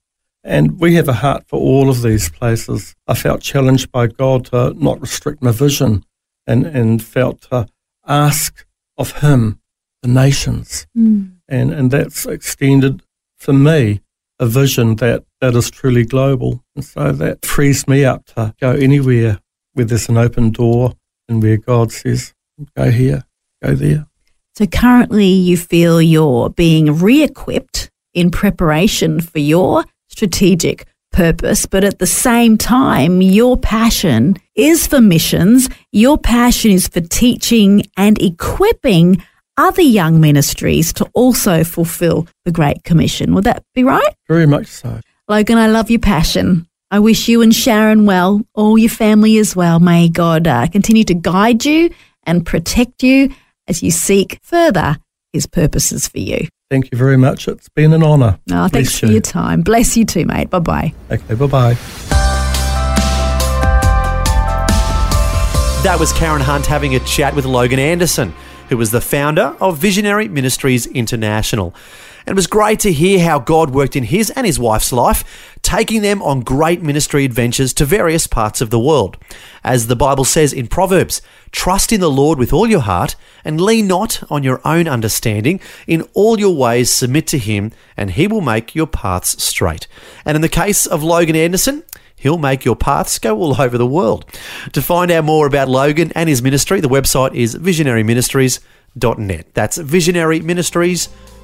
And 0.43 0.79
we 0.79 0.95
have 0.95 1.09
a 1.09 1.13
heart 1.13 1.43
for 1.47 1.59
all 1.59 1.89
of 1.89 2.01
these 2.01 2.29
places. 2.29 2.95
I 3.07 3.15
felt 3.15 3.41
challenged 3.41 3.91
by 3.91 4.07
God 4.07 4.45
to 4.45 4.73
not 4.75 5.01
restrict 5.01 5.43
my 5.43 5.51
vision 5.51 6.03
and, 6.47 6.65
and 6.65 7.03
felt 7.03 7.41
to 7.49 7.67
ask 8.07 8.65
of 8.97 9.19
Him 9.19 9.59
the 10.01 10.07
nations. 10.07 10.87
Mm. 10.97 11.37
And, 11.47 11.71
and 11.71 11.91
that's 11.91 12.25
extended 12.25 13.01
for 13.37 13.53
me 13.53 14.01
a 14.39 14.45
vision 14.45 14.97
that, 14.97 15.23
that 15.41 15.55
is 15.55 15.71
truly 15.71 16.05
global. 16.05 16.63
And 16.75 16.83
so 16.83 17.11
that 17.11 17.45
frees 17.45 17.87
me 17.87 18.03
up 18.05 18.25
to 18.27 18.53
go 18.59 18.71
anywhere 18.71 19.39
where 19.73 19.85
there's 19.85 20.09
an 20.09 20.17
open 20.17 20.51
door 20.51 20.93
and 21.27 21.41
where 21.41 21.57
God 21.57 21.91
says, 21.91 22.33
go 22.75 22.91
here, 22.91 23.23
go 23.63 23.75
there. 23.75 24.07
So 24.55 24.65
currently 24.65 25.27
you 25.27 25.57
feel 25.57 26.01
you're 26.01 26.49
being 26.49 26.97
re-equipped 26.97 27.89
in 28.13 28.31
preparation 28.31 29.19
for 29.19 29.39
your 29.39 29.83
strategic 30.07 30.87
purpose, 31.15 31.65
but 31.65 31.83
at 31.83 31.99
the 31.99 32.05
same 32.05 32.57
time, 32.57 33.21
your 33.21 33.57
passion 33.57 34.35
is 34.53 34.85
for 34.85 34.99
missions. 34.99 35.69
Your 35.91 36.17
passion 36.17 36.71
is 36.71 36.87
for 36.87 36.99
teaching 36.99 37.83
and 37.97 38.21
equipping 38.21 39.23
other 39.57 39.81
young 39.81 40.19
ministries 40.19 40.91
to 40.93 41.09
also 41.13 41.63
fulfill 41.63 42.27
the 42.43 42.51
Great 42.51 42.83
Commission. 42.83 43.33
Would 43.33 43.45
that 43.45 43.63
be 43.73 43.83
right? 43.83 44.13
Very 44.27 44.45
much 44.45 44.67
so. 44.67 44.99
Logan, 45.29 45.57
I 45.57 45.67
love 45.67 45.89
your 45.89 45.99
passion. 45.99 46.67
I 46.91 46.99
wish 46.99 47.27
you 47.27 47.41
and 47.41 47.55
Sharon 47.55 48.05
well, 48.05 48.41
all 48.53 48.77
your 48.77 48.89
family 48.89 49.37
as 49.37 49.55
well. 49.55 49.79
May 49.79 50.09
God 50.09 50.45
uh, 50.47 50.67
continue 50.67 51.05
to 51.05 51.13
guide 51.15 51.65
you 51.65 51.89
and 52.23 52.45
protect 52.45 53.01
you 53.01 53.33
as 53.67 53.81
you 53.81 53.89
seek 53.89 54.39
further 54.43 54.97
his 55.31 55.47
purposes 55.47 56.07
for 56.07 56.19
you. 56.19 56.47
Thank 56.71 56.91
you 56.91 56.97
very 56.97 57.17
much. 57.17 57.47
It's 57.47 57.69
been 57.69 57.93
an 57.93 58.01
honour. 58.01 58.39
Oh, 58.51 58.55
ah, 58.55 58.67
thanks 58.67 58.89
Bless 58.89 58.99
for 58.99 59.05
your 59.05 59.21
time. 59.21 59.61
Bless 59.61 59.95
you 59.95 60.03
too, 60.03 60.25
mate. 60.25 60.49
Bye 60.49 60.59
bye. 60.59 60.93
Okay, 61.11 61.35
bye 61.35 61.45
bye. 61.45 61.73
That 65.83 65.97
was 65.99 66.11
Karen 66.13 66.41
Hunt 66.41 66.65
having 66.65 66.95
a 66.95 66.99
chat 67.01 67.35
with 67.35 67.45
Logan 67.45 67.77
Anderson, 67.77 68.33
who 68.69 68.77
was 68.77 68.89
the 68.89 69.01
founder 69.01 69.55
of 69.61 69.77
Visionary 69.77 70.27
Ministries 70.27 70.87
International. 70.87 71.75
It 72.27 72.33
was 72.33 72.47
great 72.47 72.79
to 72.79 72.91
hear 72.91 73.23
how 73.23 73.37
God 73.37 73.69
worked 73.69 73.95
in 73.95 74.05
his 74.05 74.31
and 74.31 74.47
his 74.47 74.59
wife's 74.59 74.91
life, 74.91 75.57
taking 75.61 76.01
them 76.01 76.23
on 76.23 76.41
great 76.41 76.81
ministry 76.81 77.23
adventures 77.23 77.71
to 77.75 77.85
various 77.85 78.25
parts 78.25 78.61
of 78.61 78.71
the 78.71 78.79
world. 78.79 79.17
As 79.63 79.85
the 79.85 79.95
Bible 79.95 80.25
says 80.25 80.51
in 80.51 80.65
Proverbs, 80.65 81.21
trust 81.51 81.91
in 81.91 81.99
the 81.99 82.09
Lord 82.09 82.39
with 82.39 82.51
all 82.51 82.67
your 82.67 82.79
heart 82.79 83.15
and 83.43 83.61
lean 83.61 83.85
not 83.87 84.23
on 84.31 84.41
your 84.41 84.59
own 84.65 84.87
understanding. 84.87 85.59
In 85.85 86.01
all 86.13 86.39
your 86.39 86.55
ways 86.55 86.89
submit 86.89 87.27
to 87.27 87.37
him, 87.37 87.71
and 87.95 88.11
he 88.11 88.25
will 88.27 88.41
make 88.41 88.73
your 88.73 88.87
paths 88.87 89.43
straight. 89.43 89.87
And 90.25 90.35
in 90.35 90.41
the 90.41 90.49
case 90.49 90.87
of 90.87 91.03
Logan 91.03 91.35
Anderson, 91.35 91.83
He'll 92.17 92.37
make 92.39 92.63
your 92.65 92.77
paths 92.77 93.19
go 93.19 93.37
all 93.37 93.61
over 93.61 93.77
the 93.77 93.85
world. 93.85 94.25
To 94.71 94.81
find 94.81 95.11
out 95.11 95.25
more 95.25 95.45
about 95.45 95.67
Logan 95.67 96.11
and 96.15 96.27
his 96.27 96.41
ministry, 96.41 96.79
the 96.79 96.87
website 96.87 97.35
is 97.35 97.55
visionaryministries.net. 97.55 99.53
That's 99.53 99.77
visionaryministries.net. 99.77 101.34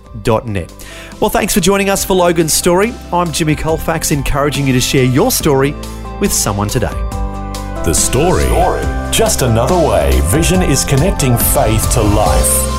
Well, 1.20 1.30
thanks 1.30 1.54
for 1.54 1.60
joining 1.60 1.90
us 1.90 2.04
for 2.04 2.14
Logan's 2.14 2.54
story. 2.54 2.94
I'm 3.14 3.32
Jimmy 3.32 3.56
Colfax, 3.56 4.12
encouraging 4.12 4.68
you 4.68 4.74
to 4.74 4.82
share 4.82 5.06
your 5.06 5.32
story 5.32 5.74
with 6.20 6.32
someone 6.32 6.68
today. 6.68 6.94
The 7.86 7.94
story. 7.94 8.44
Just 9.12 9.42
another 9.42 9.76
way 9.76 10.12
Vision 10.26 10.62
is 10.62 10.86
connecting 10.86 11.38
faith 11.38 11.92
to 11.94 12.02
life. 12.02 12.71